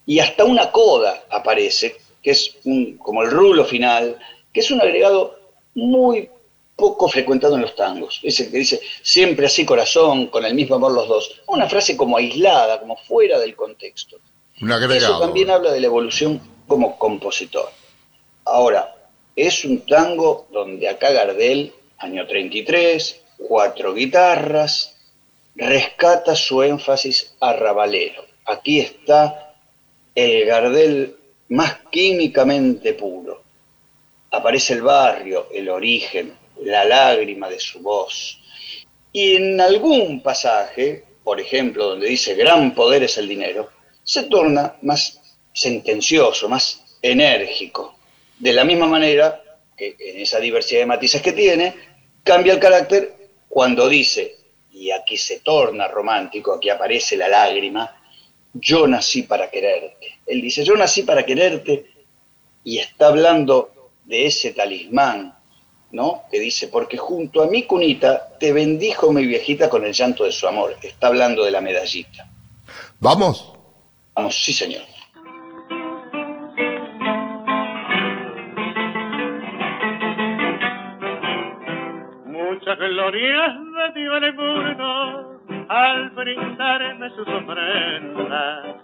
Y 0.06 0.20
hasta 0.20 0.44
una 0.44 0.72
coda 0.72 1.26
aparece, 1.30 1.98
que 2.22 2.32
es 2.32 2.58
como 3.00 3.24
el 3.24 3.32
rulo 3.32 3.66
final, 3.66 4.18
que 4.54 4.62
es 4.62 4.72
un 4.72 4.82
agregado 4.82 5.40
muy 5.76 6.30
poco 6.76 7.08
frecuentado 7.08 7.56
en 7.56 7.62
los 7.62 7.76
tangos. 7.76 8.20
Es 8.24 8.40
el 8.40 8.52
que 8.52 8.58
dice, 8.58 8.82
siempre 9.04 9.46
así 9.46 9.66
corazón, 9.66 10.28
con 10.28 10.46
el 10.46 10.56
mismo 10.56 10.76
amor 10.76 10.94
los 10.94 11.08
dos. 11.08 11.42
Una 11.48 11.70
frase 11.70 11.96
como 11.96 12.18
aislada, 12.18 12.80
como 12.80 12.98
fuera 12.98 13.40
del 13.40 13.56
contexto. 13.56 14.18
Un 14.62 14.72
agregado. 14.72 15.14
Eso 15.14 15.20
también 15.20 15.52
habla 15.52 15.72
de 15.72 15.80
la 15.80 15.88
evolución 15.88 16.42
como 16.68 16.98
compositor. 16.98 17.70
Ahora, 18.46 18.96
es 19.36 19.64
un 19.64 19.86
tango 19.86 20.48
donde 20.52 20.90
acá 20.90 21.12
Gardel, 21.12 21.72
año 22.00 22.26
33, 22.26 23.21
cuatro 23.48 23.94
guitarras, 23.94 24.96
rescata 25.56 26.36
su 26.36 26.64
énfasis 26.64 27.36
arrabalero. 27.40 28.26
Aquí 28.46 28.80
está 28.80 29.56
el 30.16 30.46
Gardel 30.46 31.16
más 31.50 31.80
químicamente 31.92 32.94
puro. 32.94 33.44
Aparece 34.32 34.74
el 34.74 34.82
barrio, 34.82 35.48
el 35.54 35.70
origen, 35.70 36.34
la 36.64 36.86
lágrima 36.86 37.50
de 37.50 37.60
su 37.60 37.80
voz. 37.82 38.40
Y 39.12 39.36
en 39.36 39.60
algún 39.60 40.22
pasaje, 40.22 41.04
por 41.24 41.40
ejemplo, 41.40 41.90
donde 41.90 42.08
dice 42.08 42.36
gran 42.36 42.74
poder 42.74 43.04
es 43.04 43.18
el 43.18 43.28
dinero, 43.28 43.70
se 44.04 44.24
torna 44.24 44.76
más 44.82 45.20
sentencioso, 45.54 46.48
más 46.48 46.98
enérgico. 47.02 47.96
De 48.40 48.54
la 48.54 48.64
misma 48.64 48.88
manera 48.88 49.44
que 49.78 49.96
en 50.00 50.22
esa 50.22 50.40
diversidad 50.40 50.82
de 50.82 50.86
matices 50.86 51.22
que 51.22 51.34
tiene, 51.34 51.76
cambia 52.24 52.54
el 52.54 52.60
carácter 52.60 53.21
cuando 53.52 53.88
dice, 53.88 54.38
y 54.72 54.90
aquí 54.90 55.18
se 55.18 55.42
torna 55.42 55.88
romántico, 55.88 56.54
aquí 56.54 56.70
aparece 56.70 57.18
la 57.18 57.28
lágrima, 57.28 58.02
yo 58.54 58.88
nací 58.88 59.24
para 59.24 59.52
quererte. 59.52 60.20
Él 60.26 60.42
dice, 60.42 60.64
yo 60.64 60.76
nací 60.76 61.04
para 61.04 61.26
quererte 61.26 61.92
y 62.64 62.80
está 62.80 63.08
hablando 63.08 63.92
de 64.06 64.26
ese 64.26 64.54
talismán 64.54 65.36
¿no? 65.92 66.24
Que 66.32 66.40
dice, 66.40 66.68
porque 66.68 66.98
junto 66.98 67.44
a 67.44 67.48
mi 67.48 67.64
cunita 67.64 68.38
te 68.40 68.54
bendijo 68.54 69.12
mi 69.12 69.26
viejita 69.26 69.70
con 69.70 69.86
el 69.86 69.94
llanto 69.94 70.24
de 70.24 70.32
su 70.32 70.48
amor. 70.48 70.76
Está 70.82 71.08
hablando 71.08 71.44
de 71.44 71.52
la 71.52 71.62
medallita. 71.62 72.30
¿Vamos? 73.00 73.54
Vamos, 74.14 74.36
sí, 74.44 74.54
señor. 74.54 74.84
Muchas 82.72 82.90
glorias 82.90 83.54
el 84.24 84.34
mundo 84.34 85.42
al 85.68 86.10
brindarme 86.12 87.10
sus 87.10 87.28
ofrendas. 87.28 88.76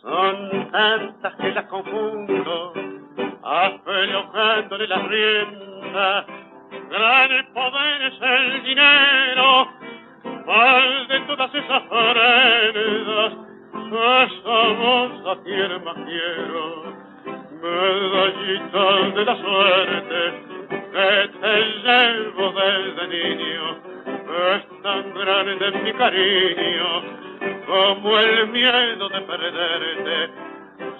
Son 0.00 0.70
tantas 0.70 1.34
que 1.34 1.50
las 1.50 1.64
confundo, 1.64 2.72
aflojándole 3.42 4.86
las 4.86 5.08
riendas. 5.08 6.26
Gran 6.88 7.52
poder 7.52 8.02
es 8.02 8.22
el 8.22 8.62
dinero, 8.62 9.68
mal 10.46 11.08
de 11.08 11.20
todas 11.26 11.52
esas 11.52 11.82
prendas, 11.82 13.32
esa 13.90 14.68
voz 14.78 15.36
a 15.36 15.42
quien 15.42 15.84
más 15.84 15.96
quiero, 15.96 16.94
medallita 17.60 19.16
de 19.16 19.24
la 19.24 19.36
suerte, 19.36 20.55
que 20.96 21.28
te 21.42 21.56
llevo 21.84 22.52
desde 22.52 23.08
niño, 23.08 23.76
es 24.54 24.82
tan 24.82 25.12
grande 25.12 25.70
mi 25.82 25.92
cariño, 25.92 27.02
como 27.66 28.18
el 28.18 28.48
miedo 28.48 29.08
de 29.10 29.20
perderte, 29.20 30.30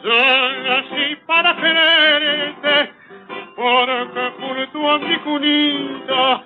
yo 0.04 0.52
nací 0.64 1.16
para 1.26 1.56
quererte, 1.56 2.92
porque 3.56 4.32
junto 4.38 4.90
a 4.90 4.98
mi 4.98 5.16
cunita 5.20 6.42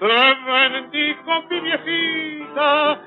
te 0.00 0.34
bendijo 0.50 1.42
mi 1.50 1.60
viejita 1.60 2.98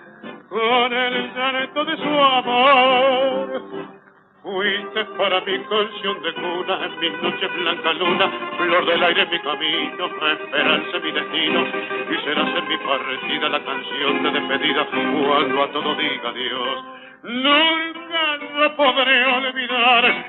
con 0.47 0.93
el 0.93 1.33
llanto 1.35 1.83
de 1.83 1.97
su 1.97 2.07
amor. 2.07 4.00
Fuiste 4.43 5.05
para 5.19 5.39
mi 5.41 5.59
canción 5.65 6.23
de 6.23 6.33
cuna, 6.33 6.85
en 6.85 6.99
mis 6.99 7.21
noches 7.21 7.53
blanca 7.53 7.93
luna, 7.93 8.31
flor 8.57 8.85
del 8.87 9.03
aire 9.03 9.27
mi 9.27 9.39
camino, 9.39 10.05
esperanza 10.05 10.99
mi 10.99 11.11
destino, 11.11 11.67
y 12.09 12.23
serás 12.23 12.49
en 12.57 12.67
mi 12.67 12.77
partida 12.77 13.49
la 13.49 13.63
canción 13.63 14.23
de 14.23 14.31
despedida, 14.31 14.87
cuando 14.89 15.63
a 15.63 15.71
todo 15.71 15.93
diga 15.93 16.29
adiós. 16.29 16.85
Nunca 17.21 18.37
lo 18.57 18.75
podré 18.77 19.25
olvidar, 19.25 20.25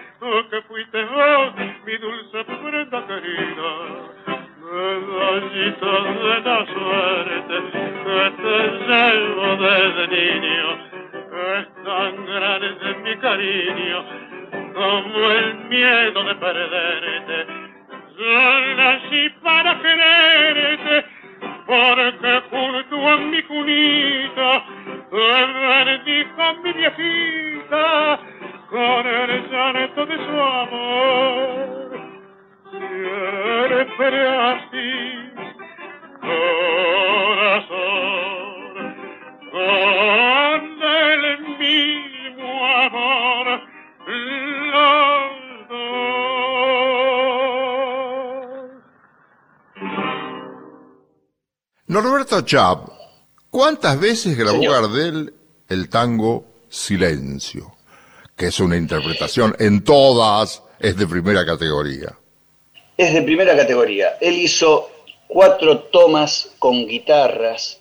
que 0.50 0.62
fuiste 0.68 1.04
vos, 1.04 1.54
mi 1.86 1.96
dulce 1.96 2.44
prenda 2.44 3.06
querida. 3.06 3.70
Medallita 4.60 5.92
de 6.02 6.40
la 6.40 6.66
suerte, 6.66 7.56
que 8.04 8.30
te 8.42 8.56
llevo 8.88 9.56
desde 9.56 10.08
niño, 10.08 10.91
es 11.32 11.66
tan 11.84 12.26
grande 12.26 12.94
mi 13.02 13.16
cariño 13.16 14.04
como 14.74 15.30
el 15.30 15.54
miedo 15.64 16.24
de 16.24 16.34
perderte. 16.34 17.46
Yo 18.18 18.74
nací 18.76 19.30
para 19.42 19.80
quererte 19.80 21.06
porque 21.66 22.42
junto 22.50 23.08
a 23.08 23.16
mi 23.16 23.42
cunita 23.44 24.64
te 25.10 26.26
con 26.36 26.62
mi 26.62 26.72
viejita 26.72 28.18
con 28.70 29.06
el 29.06 29.50
llanto 29.50 30.06
de 30.06 30.16
su 30.16 30.40
amor. 30.40 31.90
Siempre 32.70 34.28
así, 34.28 35.32
corazón, 36.20 37.72
con 39.53 39.61
Norberto 51.86 52.40
Chap, 52.40 52.88
¿cuántas 53.50 54.00
veces 54.00 54.38
grabó 54.38 54.62
Gardel 54.62 55.34
el 55.68 55.90
tango 55.90 56.46
Silencio? 56.70 57.76
Que 58.34 58.46
es 58.46 58.59
una 58.61 58.78
interpretación 58.78 59.55
en 59.59 59.84
todas, 59.84 60.62
es 60.80 60.96
de 60.96 61.07
primera 61.07 61.44
categoría. 61.44 62.16
Es 62.96 63.12
de 63.12 63.20
primera 63.20 63.55
categoría. 63.55 64.16
Él 64.22 64.38
hizo 64.38 64.90
cuatro 65.28 65.80
tomas 65.80 66.55
con 66.59 66.86
guitarras 66.86 67.78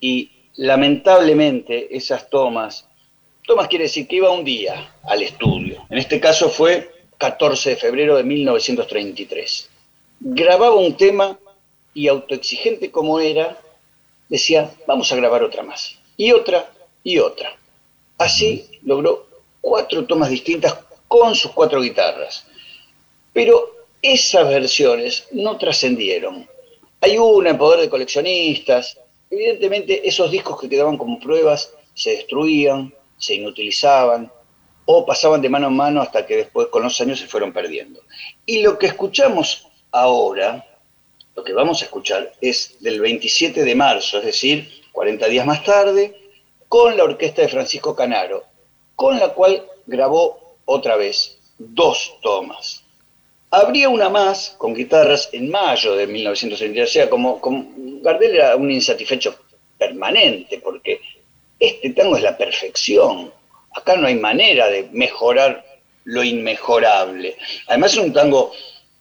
y 0.00 0.39
lamentablemente 0.60 1.96
esas 1.96 2.28
tomas, 2.28 2.86
tomas 3.46 3.66
quiere 3.66 3.84
decir 3.84 4.06
que 4.06 4.16
iba 4.16 4.30
un 4.30 4.44
día 4.44 4.94
al 5.04 5.22
estudio. 5.22 5.86
En 5.88 5.96
este 5.96 6.20
caso 6.20 6.50
fue 6.50 6.90
14 7.16 7.70
de 7.70 7.76
febrero 7.76 8.18
de 8.18 8.24
1933. 8.24 9.70
Grababa 10.20 10.74
un 10.74 10.98
tema 10.98 11.38
y 11.94 12.08
autoexigente 12.08 12.90
como 12.90 13.20
era, 13.20 13.56
decía, 14.28 14.70
vamos 14.86 15.10
a 15.10 15.16
grabar 15.16 15.42
otra 15.42 15.62
más, 15.62 15.96
y 16.18 16.32
otra, 16.32 16.70
y 17.02 17.18
otra. 17.18 17.56
Así 18.18 18.66
logró 18.82 19.28
cuatro 19.62 20.04
tomas 20.04 20.28
distintas 20.28 20.76
con 21.08 21.34
sus 21.34 21.52
cuatro 21.52 21.80
guitarras. 21.80 22.44
Pero 23.32 23.86
esas 24.02 24.46
versiones 24.46 25.26
no 25.32 25.56
trascendieron. 25.56 26.46
Hay 27.00 27.16
una 27.16 27.48
en 27.48 27.56
poder 27.58 27.80
de 27.80 27.88
coleccionistas. 27.88 28.98
Evidentemente 29.30 30.06
esos 30.06 30.30
discos 30.30 30.60
que 30.60 30.68
quedaban 30.68 30.98
como 30.98 31.20
pruebas 31.20 31.72
se 31.94 32.10
destruían, 32.10 32.92
se 33.16 33.36
inutilizaban 33.36 34.30
o 34.84 35.06
pasaban 35.06 35.40
de 35.40 35.48
mano 35.48 35.68
en 35.68 35.76
mano 35.76 36.02
hasta 36.02 36.26
que 36.26 36.36
después 36.36 36.68
con 36.68 36.82
los 36.82 37.00
años 37.00 37.20
se 37.20 37.26
fueron 37.26 37.52
perdiendo. 37.52 38.00
Y 38.44 38.62
lo 38.62 38.78
que 38.78 38.86
escuchamos 38.86 39.68
ahora 39.92 40.66
lo 41.40 41.44
que 41.44 41.52
vamos 41.52 41.80
a 41.80 41.84
escuchar 41.84 42.32
es 42.40 42.76
del 42.80 43.00
27 43.00 43.64
de 43.64 43.74
marzo, 43.74 44.18
es 44.18 44.24
decir, 44.24 44.68
40 44.92 45.26
días 45.26 45.46
más 45.46 45.64
tarde, 45.64 46.14
con 46.68 46.96
la 46.96 47.04
orquesta 47.04 47.42
de 47.42 47.48
Francisco 47.48 47.94
Canaro, 47.94 48.44
con 48.94 49.18
la 49.18 49.30
cual 49.30 49.64
grabó 49.86 50.56
otra 50.64 50.96
vez 50.96 51.38
dos 51.56 52.14
tomas. 52.22 52.79
Habría 53.52 53.88
una 53.88 54.08
más 54.08 54.54
con 54.58 54.74
guitarras 54.74 55.28
en 55.32 55.50
mayo 55.50 55.96
de 55.96 56.06
1970, 56.06 56.84
o 56.84 56.86
sea, 56.86 57.10
como, 57.10 57.40
Gardel 58.00 58.36
era 58.36 58.54
un 58.54 58.70
insatisfecho 58.70 59.36
permanente, 59.76 60.60
porque 60.60 61.00
este 61.58 61.90
tango 61.90 62.16
es 62.16 62.22
la 62.22 62.38
perfección. 62.38 63.32
Acá 63.74 63.96
no 63.96 64.06
hay 64.06 64.14
manera 64.14 64.68
de 64.68 64.88
mejorar 64.92 65.64
lo 66.04 66.22
inmejorable. 66.22 67.36
Además 67.66 67.92
es 67.92 67.98
un 67.98 68.12
tango 68.12 68.52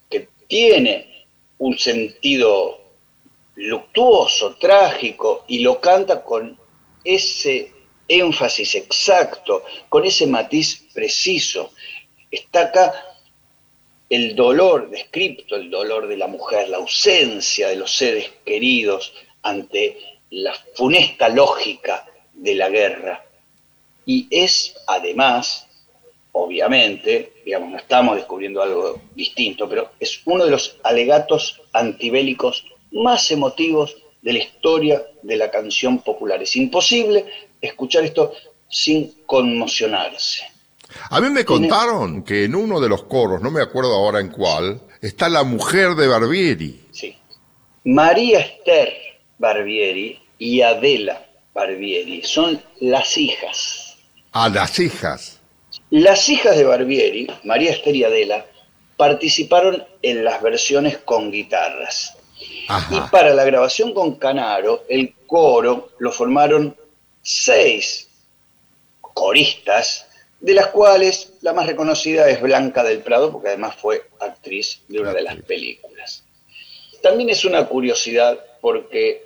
que 0.09 0.29
tiene 0.47 1.25
un 1.59 1.77
sentido 1.77 2.79
luctuoso, 3.55 4.55
trágico, 4.55 5.45
y 5.47 5.59
lo 5.59 5.79
canta 5.79 6.23
con 6.23 6.57
ese 7.03 7.71
énfasis 8.07 8.75
exacto, 8.75 9.63
con 9.89 10.05
ese 10.05 10.25
matiz 10.25 10.87
preciso. 10.93 11.71
Está 12.31 12.61
acá 12.61 12.93
el 14.09 14.35
dolor 14.35 14.89
descripto, 14.89 15.55
el 15.55 15.69
dolor 15.69 16.07
de 16.07 16.17
la 16.17 16.27
mujer, 16.27 16.69
la 16.69 16.77
ausencia 16.77 17.69
de 17.69 17.75
los 17.75 17.95
seres 17.95 18.31
queridos 18.45 19.13
ante 19.43 19.97
la 20.31 20.53
funesta 20.75 21.29
lógica 21.29 22.05
de 22.33 22.55
la 22.55 22.69
guerra. 22.69 23.25
Y 24.05 24.27
es 24.31 24.75
además 24.87 25.69
obviamente, 26.31 27.33
digamos, 27.43 27.71
no 27.71 27.77
estamos 27.77 28.15
descubriendo 28.15 28.61
algo 28.61 29.01
distinto, 29.15 29.67
pero 29.67 29.91
es 29.99 30.21
uno 30.25 30.45
de 30.45 30.51
los 30.51 30.77
alegatos 30.83 31.61
antibélicos 31.73 32.65
más 32.91 33.31
emotivos 33.31 33.97
de 34.21 34.33
la 34.33 34.39
historia 34.39 35.03
de 35.21 35.37
la 35.37 35.49
canción 35.49 35.99
popular. 35.99 36.41
Es 36.41 36.55
imposible 36.55 37.25
escuchar 37.61 38.03
esto 38.05 38.33
sin 38.69 39.23
conmocionarse. 39.25 40.45
A 41.09 41.21
mí 41.21 41.29
me 41.29 41.45
contaron 41.45 42.23
que 42.23 42.45
en 42.45 42.55
uno 42.55 42.79
de 42.79 42.89
los 42.89 43.03
coros, 43.03 43.41
no 43.41 43.51
me 43.51 43.61
acuerdo 43.61 43.93
ahora 43.93 44.19
en 44.19 44.29
cuál, 44.29 44.81
está 45.01 45.29
la 45.29 45.43
mujer 45.43 45.95
de 45.95 46.07
Barbieri. 46.07 46.87
Sí. 46.91 47.15
María 47.85 48.39
Esther 48.39 48.93
Barbieri 49.37 50.19
y 50.37 50.61
Adela 50.61 51.25
Barbieri 51.53 52.23
son 52.23 52.61
las 52.79 53.17
hijas. 53.17 53.97
Ah, 54.31 54.49
las 54.49 54.79
hijas. 54.79 55.39
Las 55.89 56.29
hijas 56.29 56.55
de 56.55 56.63
Barbieri, 56.63 57.27
María 57.43 57.71
Esther 57.71 57.95
y 57.95 58.03
Adela, 58.03 58.45
participaron 58.97 59.83
en 60.01 60.23
las 60.23 60.41
versiones 60.41 60.97
con 60.97 61.31
guitarras. 61.31 62.15
Y 62.91 62.99
para 63.11 63.33
la 63.33 63.43
grabación 63.43 63.93
con 63.93 64.15
Canaro, 64.15 64.83
el 64.87 65.13
coro 65.25 65.89
lo 65.99 66.11
formaron 66.11 66.75
seis 67.21 68.07
coristas, 69.01 70.07
de 70.39 70.53
las 70.53 70.67
cuales 70.67 71.33
la 71.41 71.53
más 71.53 71.67
reconocida 71.67 72.29
es 72.29 72.41
Blanca 72.41 72.83
del 72.83 72.99
Prado, 72.99 73.31
porque 73.31 73.49
además 73.49 73.75
fue 73.75 74.03
actriz 74.19 74.81
de 74.87 74.99
una 74.99 75.13
de 75.13 75.21
las 75.21 75.35
películas. 75.41 76.23
También 77.01 77.29
es 77.29 77.45
una 77.45 77.65
curiosidad 77.65 78.39
porque 78.61 79.25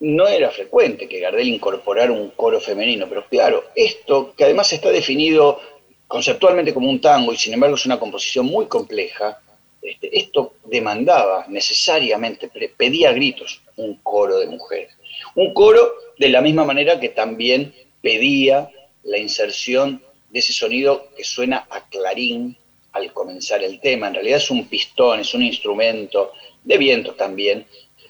no 0.00 0.26
era 0.26 0.50
frecuente 0.50 1.08
que 1.08 1.20
Gardel 1.20 1.48
incorporara 1.48 2.12
un 2.12 2.30
coro 2.30 2.60
femenino, 2.60 3.08
pero 3.08 3.26
claro, 3.26 3.64
esto 3.74 4.32
que 4.36 4.44
además 4.44 4.72
está 4.72 4.90
definido 4.90 5.60
conceptualmente 6.06 6.72
como 6.72 6.88
un 6.88 7.00
tango 7.00 7.32
y 7.32 7.36
sin 7.36 7.54
embargo 7.54 7.76
es 7.76 7.84
una 7.84 7.98
composición 7.98 8.46
muy 8.46 8.66
compleja, 8.66 9.40
este, 9.82 10.16
esto 10.18 10.54
demandaba 10.64 11.46
necesariamente, 11.48 12.50
pedía 12.76 13.12
gritos 13.12 13.60
un 13.76 13.96
coro 14.02 14.38
de 14.38 14.46
mujeres. 14.46 14.92
Un 15.34 15.52
coro 15.52 15.94
de 16.18 16.28
la 16.28 16.40
misma 16.40 16.64
manera 16.64 16.98
que 16.98 17.10
también 17.10 17.74
pedía 18.00 18.70
la 19.04 19.18
inserción 19.18 20.02
de 20.30 20.38
ese 20.38 20.52
sonido 20.52 21.10
que 21.16 21.24
suena 21.24 21.66
a 21.70 21.88
clarín 21.88 22.56
al 22.92 23.12
comenzar 23.12 23.62
el 23.62 23.80
tema. 23.80 24.08
En 24.08 24.14
realidad 24.14 24.38
es 24.38 24.50
un 24.50 24.66
pistón, 24.66 25.20
es 25.20 25.34
un 25.34 25.42
instrumento 25.42 26.32
de 26.64 26.78
viento 26.78 27.14
también, 27.14 27.66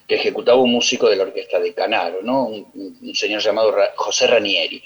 que 0.07 0.15
ejecutaba 0.15 0.59
un 0.59 0.71
músico 0.71 1.07
de 1.09 1.15
la 1.15 1.23
orquesta 1.23 1.59
de 1.59 1.73
Canaro, 1.73 2.21
¿no? 2.23 2.45
un, 2.45 3.15
señor 3.15 3.41
llamado 3.41 3.75
José 3.95 4.27
Ranieri. 4.27 4.83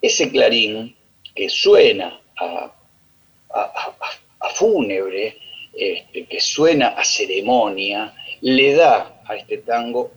Ese 0.00 0.30
clarín 0.30 0.94
que 1.34 1.48
suena 1.48 2.20
a, 2.36 2.72
fúnebre, 4.54 5.36
este, 5.74 6.26
que 6.26 6.40
suena 6.40 6.88
a 6.88 7.02
ceremonia, 7.02 8.14
le 8.40 8.74
da 8.74 9.20
a 9.26 9.34
este 9.34 9.58
tango 9.58 10.12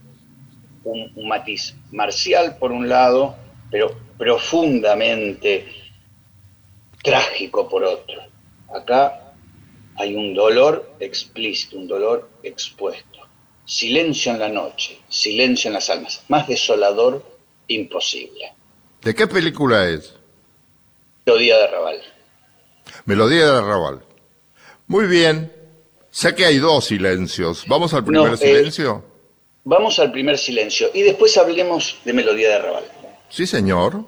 un, 0.84 1.28
matiz 1.28 1.76
marcial 1.92 2.58
por 2.58 2.72
un 2.72 2.88
lado, 2.88 3.36
pero 3.72 3.96
profundamente 4.18 5.66
trágico 7.04 7.68
por 7.70 7.84
otro. 7.84 8.22
Acá 8.74 9.34
hay 9.96 10.16
un 10.16 10.34
dolor 10.34 10.96
explícito, 11.00 11.78
un 11.78 11.88
dolor 11.88 12.30
expuesto. 12.44 13.20
Silencio 13.66 14.32
en 14.32 14.40
la 14.40 14.50
noche, 14.50 15.00
silencio 15.10 15.68
en 15.68 15.74
las 15.74 15.90
almas, 15.90 16.24
más 16.30 16.48
desolador 16.48 17.24
imposible. 17.68 18.54
¿De 19.02 19.14
qué 19.14 19.28
película 19.28 19.90
es? 19.90 20.16
Melodía 21.26 21.58
de 21.58 21.64
Arrabal. 21.66 22.02
Melodía 23.06 23.46
de 23.52 23.58
Arrabal. 23.58 24.02
Muy 24.88 25.06
bien. 25.08 25.52
Sé 26.10 26.34
que 26.34 26.46
hay 26.46 26.58
dos 26.58 26.86
silencios. 26.86 27.66
¿Vamos 27.68 27.94
al 27.94 28.06
primer 28.06 28.30
No, 28.30 28.34
eh, 28.34 28.38
silencio? 28.38 29.04
Vamos 29.66 30.00
al 30.00 30.12
primer 30.12 30.38
silencio 30.38 30.90
y 30.94 31.02
después 31.02 31.38
hablemos 31.38 31.98
de 32.06 32.14
Melodía 32.14 32.48
de 32.48 32.56
Arrabal. 32.56 32.86
Sí, 33.30 33.46
señor. 33.46 34.06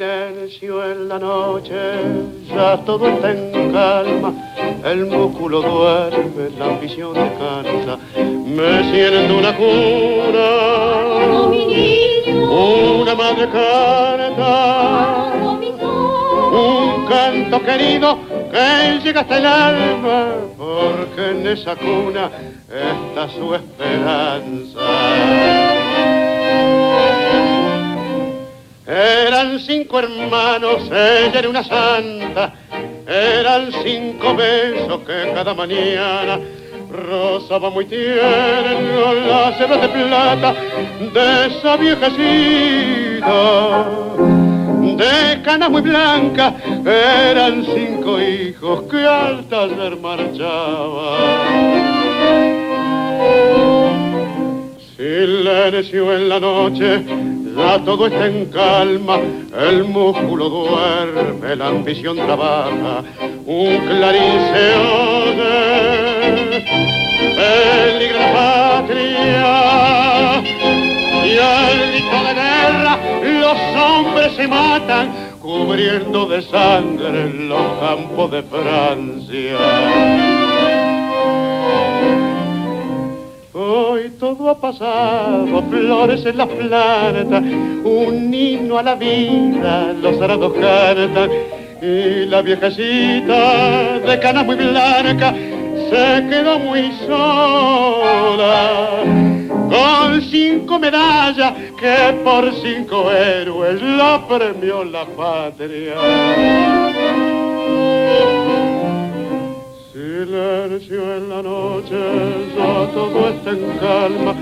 Silencio 0.00 0.82
en 0.90 1.10
la 1.10 1.18
noche, 1.18 1.76
ya 2.48 2.78
todo 2.86 3.06
está 3.06 3.32
en 3.32 3.70
calma, 3.70 4.32
el 4.82 5.04
músculo 5.04 5.60
duerme, 5.60 6.48
la 6.58 6.64
ambición 6.64 7.12
descansa, 7.12 7.98
me 8.16 8.90
siento 8.90 9.36
una 9.36 9.54
cuna, 9.54 10.48
una 12.50 13.14
madre 13.14 13.46
canta, 13.50 15.32
un 16.50 17.04
canto 17.04 17.62
querido 17.62 18.18
que 18.50 19.00
llega 19.04 19.20
hasta 19.20 19.36
el 19.36 19.44
alma, 19.44 20.28
porque 20.56 21.30
en 21.32 21.46
esa 21.46 21.76
cuna 21.76 22.30
está 22.70 23.28
su 23.28 23.54
esperanza. 23.54 24.80
Eran 28.90 29.60
cinco 29.60 30.00
hermanos, 30.00 30.82
ella 30.86 31.38
era 31.38 31.48
una 31.48 31.62
santa. 31.62 32.52
Eran 33.06 33.70
cinco 33.84 34.34
besos 34.34 35.02
que 35.06 35.30
cada 35.32 35.54
mañana 35.54 36.40
rozaba 36.90 37.70
muy 37.70 37.84
tierno 37.84 39.14
las 39.28 39.60
hebras 39.60 39.82
de 39.82 39.88
plata 39.90 40.54
de 41.14 41.46
esa 41.46 41.76
viejecita. 41.76 43.30
De 44.96 45.40
cana 45.42 45.68
muy 45.68 45.82
blanca, 45.82 46.54
eran 46.84 47.64
cinco 47.64 48.20
hijos 48.20 48.82
que 48.90 49.06
al 49.06 49.44
taller 49.44 49.96
marchaban. 49.98 51.30
Silencio 54.96 56.12
en 56.16 56.28
la 56.28 56.40
noche, 56.40 57.04
ya 57.56 57.78
todo 57.84 58.06
está 58.06 58.26
en 58.26 58.46
calma, 58.46 59.18
el 59.68 59.84
músculo 59.84 60.48
duerme, 60.48 61.56
la 61.56 61.66
ambición 61.68 62.16
trabaja, 62.16 63.02
un 63.46 63.78
clarín 63.86 64.40
se 64.52 64.74
oye, 64.96 66.64
peligra 67.36 68.32
patria, 68.32 69.52
y 71.24 71.38
al 71.38 71.78
grito 71.90 72.18
de 72.26 72.32
guerra 72.34 72.94
los 73.40 73.58
hombres 73.82 74.30
se 74.36 74.46
matan, 74.48 75.06
cubriendo 75.40 76.26
de 76.26 76.42
sangre 76.42 77.32
los 77.32 77.66
campos 77.80 78.30
de 78.30 78.42
Francia. 78.42 79.58
Hoy 83.52 84.12
todo 84.20 84.48
ha 84.48 84.60
pasado, 84.60 85.60
flores 85.68 86.24
en 86.24 86.36
la 86.36 86.46
planta, 86.46 87.38
un 87.38 88.32
himno 88.32 88.78
a 88.78 88.82
la 88.84 88.94
vida, 88.94 89.92
los 89.92 90.20
arados 90.22 90.52
cantan, 90.52 91.28
y 91.82 92.26
la 92.26 92.42
viejecita 92.42 93.98
de 93.98 94.20
cana 94.20 94.44
muy 94.44 94.54
blanca 94.54 95.34
se 95.34 96.26
quedó 96.28 96.60
muy 96.60 96.92
sola, 97.04 98.88
con 99.48 100.22
cinco 100.22 100.78
medallas 100.78 101.52
que 101.76 102.14
por 102.22 102.54
cinco 102.54 103.10
héroes 103.10 103.82
la 103.82 104.24
premió 104.28 104.84
la 104.84 105.04
patria. 105.06 105.94
Silencio 110.20 111.00
en 111.16 111.30
la 111.30 111.40
noche, 111.40 111.96
ya 112.54 112.92
todo 112.92 113.30
está 113.30 113.50
en 113.52 113.78
calma, 113.78 114.34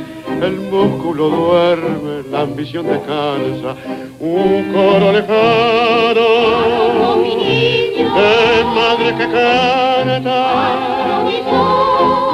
el 0.42 0.56
músculo 0.72 1.28
duerme, 1.28 2.24
la 2.32 2.40
ambición 2.40 2.84
descansa, 2.88 3.76
un 4.18 4.72
coro 4.72 5.12
lejano. 5.12 6.26
De 7.94 8.64
madre 8.74 9.14
que 9.18 9.26
canta, 9.30 10.40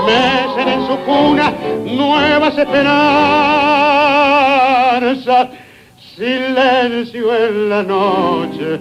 mecen 0.06 0.68
en 0.68 0.86
su 0.86 0.96
cuna 1.04 1.52
nuevas 1.84 2.56
esperanzas, 2.56 2.94
silencio 6.16 7.36
en 7.46 7.68
la 7.68 7.82
noche, 7.82 8.80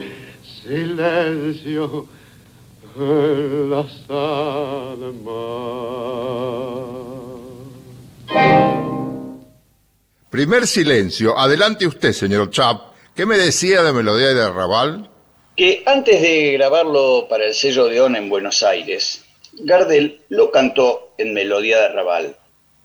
silencio 0.64 1.84
en 1.86 2.23
las 2.96 4.10
almas. 4.10 5.24
Primer 10.30 10.68
silencio. 10.68 11.38
Adelante 11.38 11.88
usted, 11.88 12.12
señor 12.12 12.50
Chap. 12.52 12.94
¿Qué 13.16 13.26
me 13.26 13.38
decía 13.38 13.84
de 13.84 13.94
Melodía 13.94 14.34
de 14.34 14.44
Arrabal? 14.44 15.10
Que 15.56 15.84
antes 15.86 16.22
de 16.22 16.54
grabarlo 16.54 17.28
para 17.30 17.46
el 17.46 17.54
sello 17.54 17.86
de 17.86 18.02
ON 18.02 18.16
en 18.16 18.30
Buenos 18.30 18.64
Aires, 18.64 19.24
Gardel 19.54 20.22
lo 20.30 20.50
cantó 20.50 21.14
en 21.18 21.34
Melodía 21.34 21.78
de 21.80 21.86
Arrabal. 21.86 22.36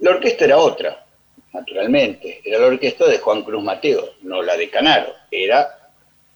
La 0.01 0.11
orquesta 0.11 0.45
era 0.45 0.59
otra, 0.59 1.07
naturalmente. 1.53 2.43
Era 2.45 2.59
la 2.61 2.67
orquesta 2.67 3.07
de 3.07 3.19
Juan 3.19 3.43
Cruz 3.43 3.63
Mateo, 3.63 4.11
no 4.23 4.43
la 4.43 4.57
de 4.57 4.69
Canaro. 4.69 5.13
Era 5.31 5.91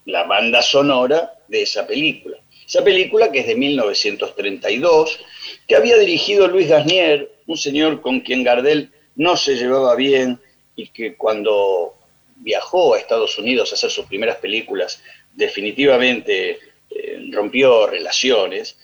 la 0.07 0.25
banda 0.25 0.63
sonora 0.63 1.35
de 1.49 1.63
esa 1.63 1.87
película. 1.87 2.39
Esa 2.67 2.85
película 2.85 3.31
que 3.33 3.41
es 3.41 3.47
de 3.47 3.55
1932, 3.55 5.19
que 5.67 5.77
había 5.77 5.97
dirigido 5.99 6.49
Luis 6.49 6.69
Gasnier, 6.69 7.31
un 7.47 7.57
señor 7.57 8.01
con 8.01 8.21
quien 8.21 8.45
Gardel 8.45 8.91
no 9.17 9.37
se 9.37 9.57
llevaba 9.57 9.95
bien 9.95 10.41
y 10.77 10.89
que 10.89 11.15
cuando 11.17 11.95
viajó 12.37 12.95
a 12.95 12.99
Estados 12.99 13.39
Unidos 13.39 13.71
a 13.71 13.75
hacer 13.75 13.91
sus 13.91 14.07
primeras 14.07 14.37
películas, 14.37 15.03
definitivamente 15.35 16.59
eh, 16.91 17.29
rompió 17.31 17.87
relaciones, 17.87 18.77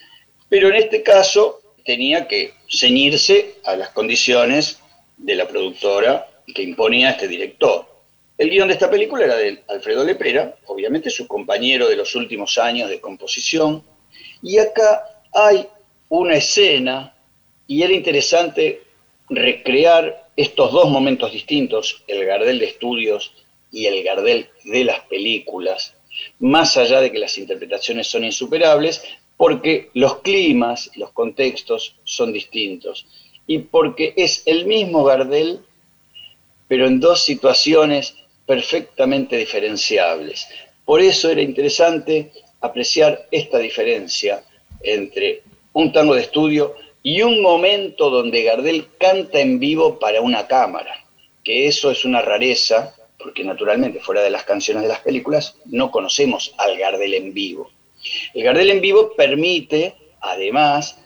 pero 0.48 0.68
en 0.68 0.76
este 0.76 1.02
caso 1.02 1.60
tenía 1.84 2.28
que 2.28 2.54
ceñirse 2.68 3.54
a 3.64 3.76
las 3.76 3.90
condiciones 3.90 4.78
de 5.16 5.34
la 5.34 5.48
productora 5.48 6.28
que 6.54 6.62
imponía 6.62 7.10
este 7.10 7.28
director. 7.28 7.87
El 8.38 8.50
guion 8.50 8.68
de 8.68 8.74
esta 8.74 8.88
película 8.88 9.24
era 9.24 9.36
de 9.36 9.64
Alfredo 9.66 10.04
Lepera, 10.04 10.54
obviamente 10.66 11.10
su 11.10 11.26
compañero 11.26 11.88
de 11.88 11.96
los 11.96 12.14
últimos 12.14 12.56
años 12.56 12.88
de 12.88 13.00
composición, 13.00 13.82
y 14.40 14.58
acá 14.58 15.22
hay 15.34 15.66
una 16.08 16.36
escena, 16.36 17.16
y 17.66 17.82
era 17.82 17.92
interesante 17.92 18.82
recrear 19.28 20.28
estos 20.36 20.70
dos 20.70 20.88
momentos 20.88 21.32
distintos, 21.32 22.04
el 22.06 22.24
Gardel 22.24 22.60
de 22.60 22.66
estudios 22.66 23.34
y 23.72 23.86
el 23.86 24.04
Gardel 24.04 24.48
de 24.62 24.84
las 24.84 25.00
películas, 25.00 25.96
más 26.38 26.76
allá 26.76 27.00
de 27.00 27.10
que 27.10 27.18
las 27.18 27.36
interpretaciones 27.38 28.06
son 28.06 28.22
insuperables, 28.22 29.02
porque 29.36 29.90
los 29.94 30.20
climas, 30.20 30.92
los 30.94 31.10
contextos 31.10 31.96
son 32.04 32.32
distintos, 32.32 33.04
y 33.48 33.58
porque 33.58 34.14
es 34.16 34.44
el 34.46 34.64
mismo 34.66 35.02
Gardel, 35.02 35.58
pero 36.68 36.86
en 36.86 37.00
dos 37.00 37.24
situaciones 37.24 38.14
perfectamente 38.48 39.36
diferenciables. 39.36 40.48
Por 40.86 41.02
eso 41.02 41.30
era 41.30 41.42
interesante 41.42 42.32
apreciar 42.62 43.28
esta 43.30 43.58
diferencia 43.58 44.42
entre 44.82 45.42
un 45.74 45.92
tango 45.92 46.14
de 46.14 46.22
estudio 46.22 46.74
y 47.02 47.20
un 47.20 47.42
momento 47.42 48.08
donde 48.08 48.42
Gardel 48.44 48.86
canta 48.98 49.38
en 49.38 49.58
vivo 49.58 49.98
para 49.98 50.22
una 50.22 50.46
cámara, 50.46 51.04
que 51.44 51.66
eso 51.66 51.90
es 51.90 52.06
una 52.06 52.22
rareza, 52.22 52.94
porque 53.18 53.44
naturalmente 53.44 54.00
fuera 54.00 54.22
de 54.22 54.30
las 54.30 54.44
canciones 54.44 54.82
de 54.82 54.88
las 54.88 55.00
películas 55.00 55.58
no 55.66 55.90
conocemos 55.90 56.54
al 56.56 56.78
Gardel 56.78 57.12
en 57.12 57.34
vivo. 57.34 57.70
El 58.32 58.44
Gardel 58.44 58.70
en 58.70 58.80
vivo 58.80 59.12
permite, 59.14 59.94
además, 60.22 60.98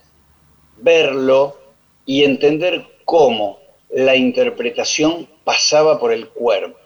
verlo 0.77 1.59
y 2.07 2.23
entender 2.23 2.87
cómo 3.05 3.59
la 3.91 4.15
interpretación 4.15 5.29
pasaba 5.43 5.99
por 5.99 6.13
el 6.13 6.29
cuerpo. 6.29 6.82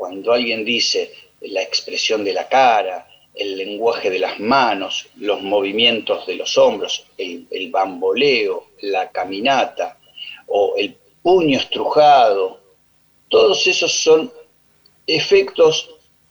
Cuando 0.00 0.32
alguien 0.32 0.64
dice 0.64 1.12
la 1.42 1.60
expresión 1.60 2.24
de 2.24 2.32
la 2.32 2.48
cara, 2.48 3.06
el 3.34 3.58
lenguaje 3.58 4.08
de 4.08 4.18
las 4.18 4.40
manos, 4.40 5.06
los 5.16 5.42
movimientos 5.42 6.26
de 6.26 6.36
los 6.36 6.56
hombros, 6.56 7.04
el, 7.18 7.70
bamboleo, 7.70 8.68
la 8.80 9.10
caminata 9.10 9.98
o 10.46 10.72
el 10.78 10.96
puño 11.22 11.58
estrujado, 11.58 12.60
todos 13.28 13.66
esos 13.66 13.92
son 13.92 14.32
efectos 15.06 15.90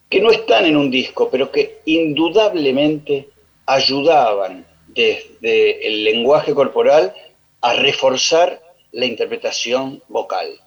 que 0.10 0.20
no 0.20 0.32
están 0.32 0.66
en 0.66 0.76
un 0.76 0.90
disco, 0.90 1.30
pero 1.30 1.52
que 1.52 1.82
indudablemente 1.86 3.30
ayudaban 3.68 4.66
desde 4.88 5.86
el 5.86 6.04
lenguaje 6.06 6.56
corporal 6.56 7.14
a 7.62 7.74
reforzar 7.74 8.64
la 8.94 9.06
interpretación 9.06 10.02
vocal. 10.08 10.60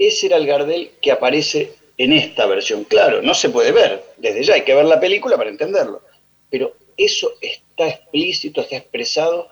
Ese 0.00 0.26
era 0.26 0.36
el 0.36 0.48
Gardel 0.48 0.90
que 1.00 1.12
aparece 1.12 1.83
en 1.98 2.12
esta 2.12 2.46
versión. 2.46 2.84
Claro, 2.84 3.22
no 3.22 3.34
se 3.34 3.50
puede 3.50 3.72
ver, 3.72 4.04
desde 4.16 4.42
ya 4.44 4.54
hay 4.54 4.62
que 4.62 4.74
ver 4.74 4.84
la 4.84 5.00
película 5.00 5.36
para 5.36 5.50
entenderlo, 5.50 6.02
pero 6.50 6.74
eso 6.96 7.32
está 7.40 7.88
explícito, 7.88 8.60
está 8.60 8.76
expresado 8.76 9.48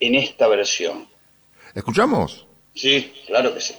en 0.00 0.14
esta 0.14 0.48
versión. 0.48 1.08
¿Escuchamos? 1.74 2.46
Sí, 2.74 3.12
claro 3.26 3.54
que 3.54 3.60
sí. 3.60 3.74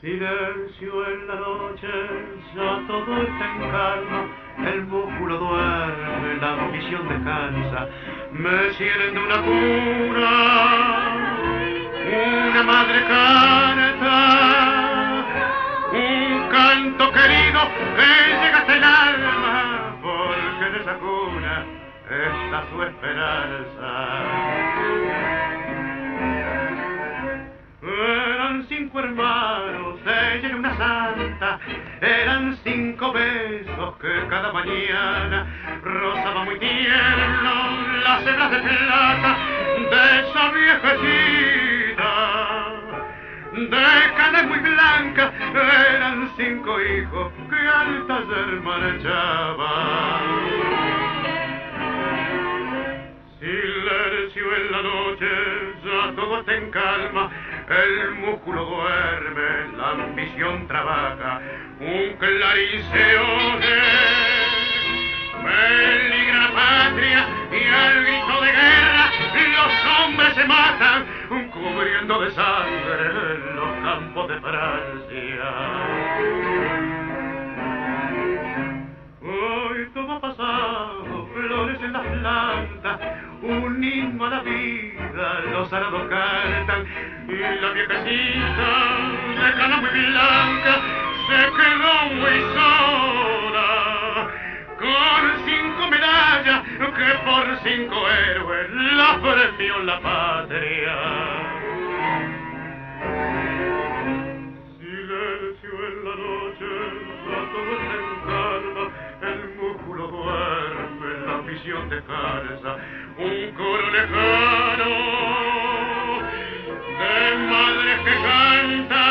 Silencio 0.00 1.06
en 1.08 1.28
la 1.28 1.34
noche, 1.34 1.86
ya 2.56 2.80
todo 2.86 3.20
está 3.20 3.44
en 3.52 3.70
calma, 3.70 4.24
el 4.66 4.86
músculo 4.86 5.36
duerme, 5.36 6.36
la 6.40 6.54
visión 6.72 7.06
descansa, 7.06 7.86
me 8.32 8.72
sienten 8.78 9.12
de 9.12 9.20
una 9.20 9.42
cuna, 9.42 10.30
una 12.48 12.62
madre 12.62 13.04
canta, 13.08 14.16
un 15.92 16.48
canto 16.48 17.12
querido 17.12 17.60
que 17.94 18.06
llega 18.40 18.58
hasta 18.58 18.74
el 18.74 18.84
alma, 18.84 19.98
porque 20.00 20.66
en 20.66 20.74
esa 20.76 20.94
cuna 20.94 21.66
está 22.08 22.64
su 22.70 22.82
esperanza. 22.84 23.90
Eran 27.82 28.66
cinco 28.68 29.00
hermanos, 29.00 29.89
ella 30.34 30.48
era 30.48 30.56
una 30.56 30.76
santa, 30.76 31.58
eran 32.00 32.56
cinco 32.64 33.12
besos 33.12 33.96
que 34.00 34.26
cada 34.28 34.52
mañana 34.52 35.46
rozaba 35.82 36.44
muy 36.44 36.58
tierno 36.58 37.80
las 38.04 38.26
hebras 38.26 38.50
de 38.50 38.58
plata 38.58 39.36
de 39.90 40.20
esa 40.20 40.50
viejecita. 40.52 42.10
De 43.52 44.14
cara 44.16 44.42
muy 44.44 44.58
blanca 44.58 45.32
eran 45.94 46.30
cinco 46.36 46.80
hijos 46.80 47.32
que 47.50 47.56
al 47.56 48.06
taller 48.06 48.60
marchaban. 48.62 50.20
Silencio 53.40 54.56
en 54.56 54.72
la 54.72 54.82
noche, 54.82 55.26
ya 55.84 56.14
todo 56.14 56.40
está 56.40 56.54
en 56.54 56.70
calma, 56.70 57.30
el 57.70 58.14
músculo 58.16 58.64
duerme, 58.64 59.76
la 59.76 59.90
ambición 59.90 60.66
trabaja, 60.66 61.40
un 61.78 62.16
clarín 62.18 62.82
se 62.90 63.18
oye. 63.18 63.80
Peligra 65.42 66.36
la 66.36 66.52
patria 66.52 67.28
y 67.52 67.64
al 67.66 68.04
grito 68.04 68.40
de 68.42 68.52
guerra 68.52 69.10
los 69.50 69.72
hombres 70.00 70.34
se 70.34 70.44
matan, 70.44 71.06
cubriendo 71.52 72.20
de 72.20 72.30
sangre 72.32 73.38
los 73.54 73.72
campos 73.82 74.28
de 74.28 74.40
Francia. 74.40 75.46
Hoy 79.22 79.90
todo 79.94 80.12
ha 80.12 80.20
pasado, 80.20 81.04
en 81.82 81.92
las 81.92 82.06
plantas, 82.06 83.00
un 83.42 83.82
himno 83.82 84.26
a 84.26 84.30
la 84.30 84.40
vida, 84.40 85.40
los 85.52 85.72
arados 85.72 86.08
cantan, 86.08 86.86
y 87.28 87.36
la 87.60 87.70
viejecita, 87.70 88.70
de 89.34 89.52
cana 89.58 89.76
muy 89.78 89.90
blanca, 89.90 90.80
se 91.26 91.40
quedó 91.56 91.94
muy 92.14 92.40
sola, 92.54 93.68
con 94.78 95.22
cinco 95.46 95.90
medallas 95.90 96.62
que 96.96 97.10
por 97.24 97.46
cinco 97.62 98.08
héroes 98.10 98.70
la 98.72 99.18
premió 99.20 99.78
la 99.84 100.00
patria. 100.00 100.96
Silencio 104.78 105.72
en 105.88 106.04
la 106.04 106.14
noche, 106.16 106.70
todo 107.52 107.72
está 107.80 108.09
descansa, 111.78 112.76
un 113.16 113.52
coro 113.52 113.90
lejano 113.90 114.90
de 116.98 117.36
madres 117.48 117.98
que 118.04 118.14
cantan, 118.26 119.10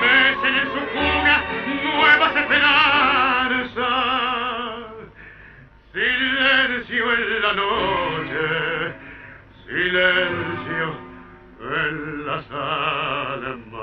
mecen 0.00 0.54
en 0.56 0.66
su 0.74 0.82
cuna 0.92 1.36
nuevas 1.84 2.32
esperanzas. 2.36 3.76
Silencio 5.92 7.04
en 7.12 7.22
la 7.42 7.52
noche, 7.52 8.46
silencio 9.66 10.86
en 11.60 12.26
las 12.26 12.44
almas. 12.50 13.76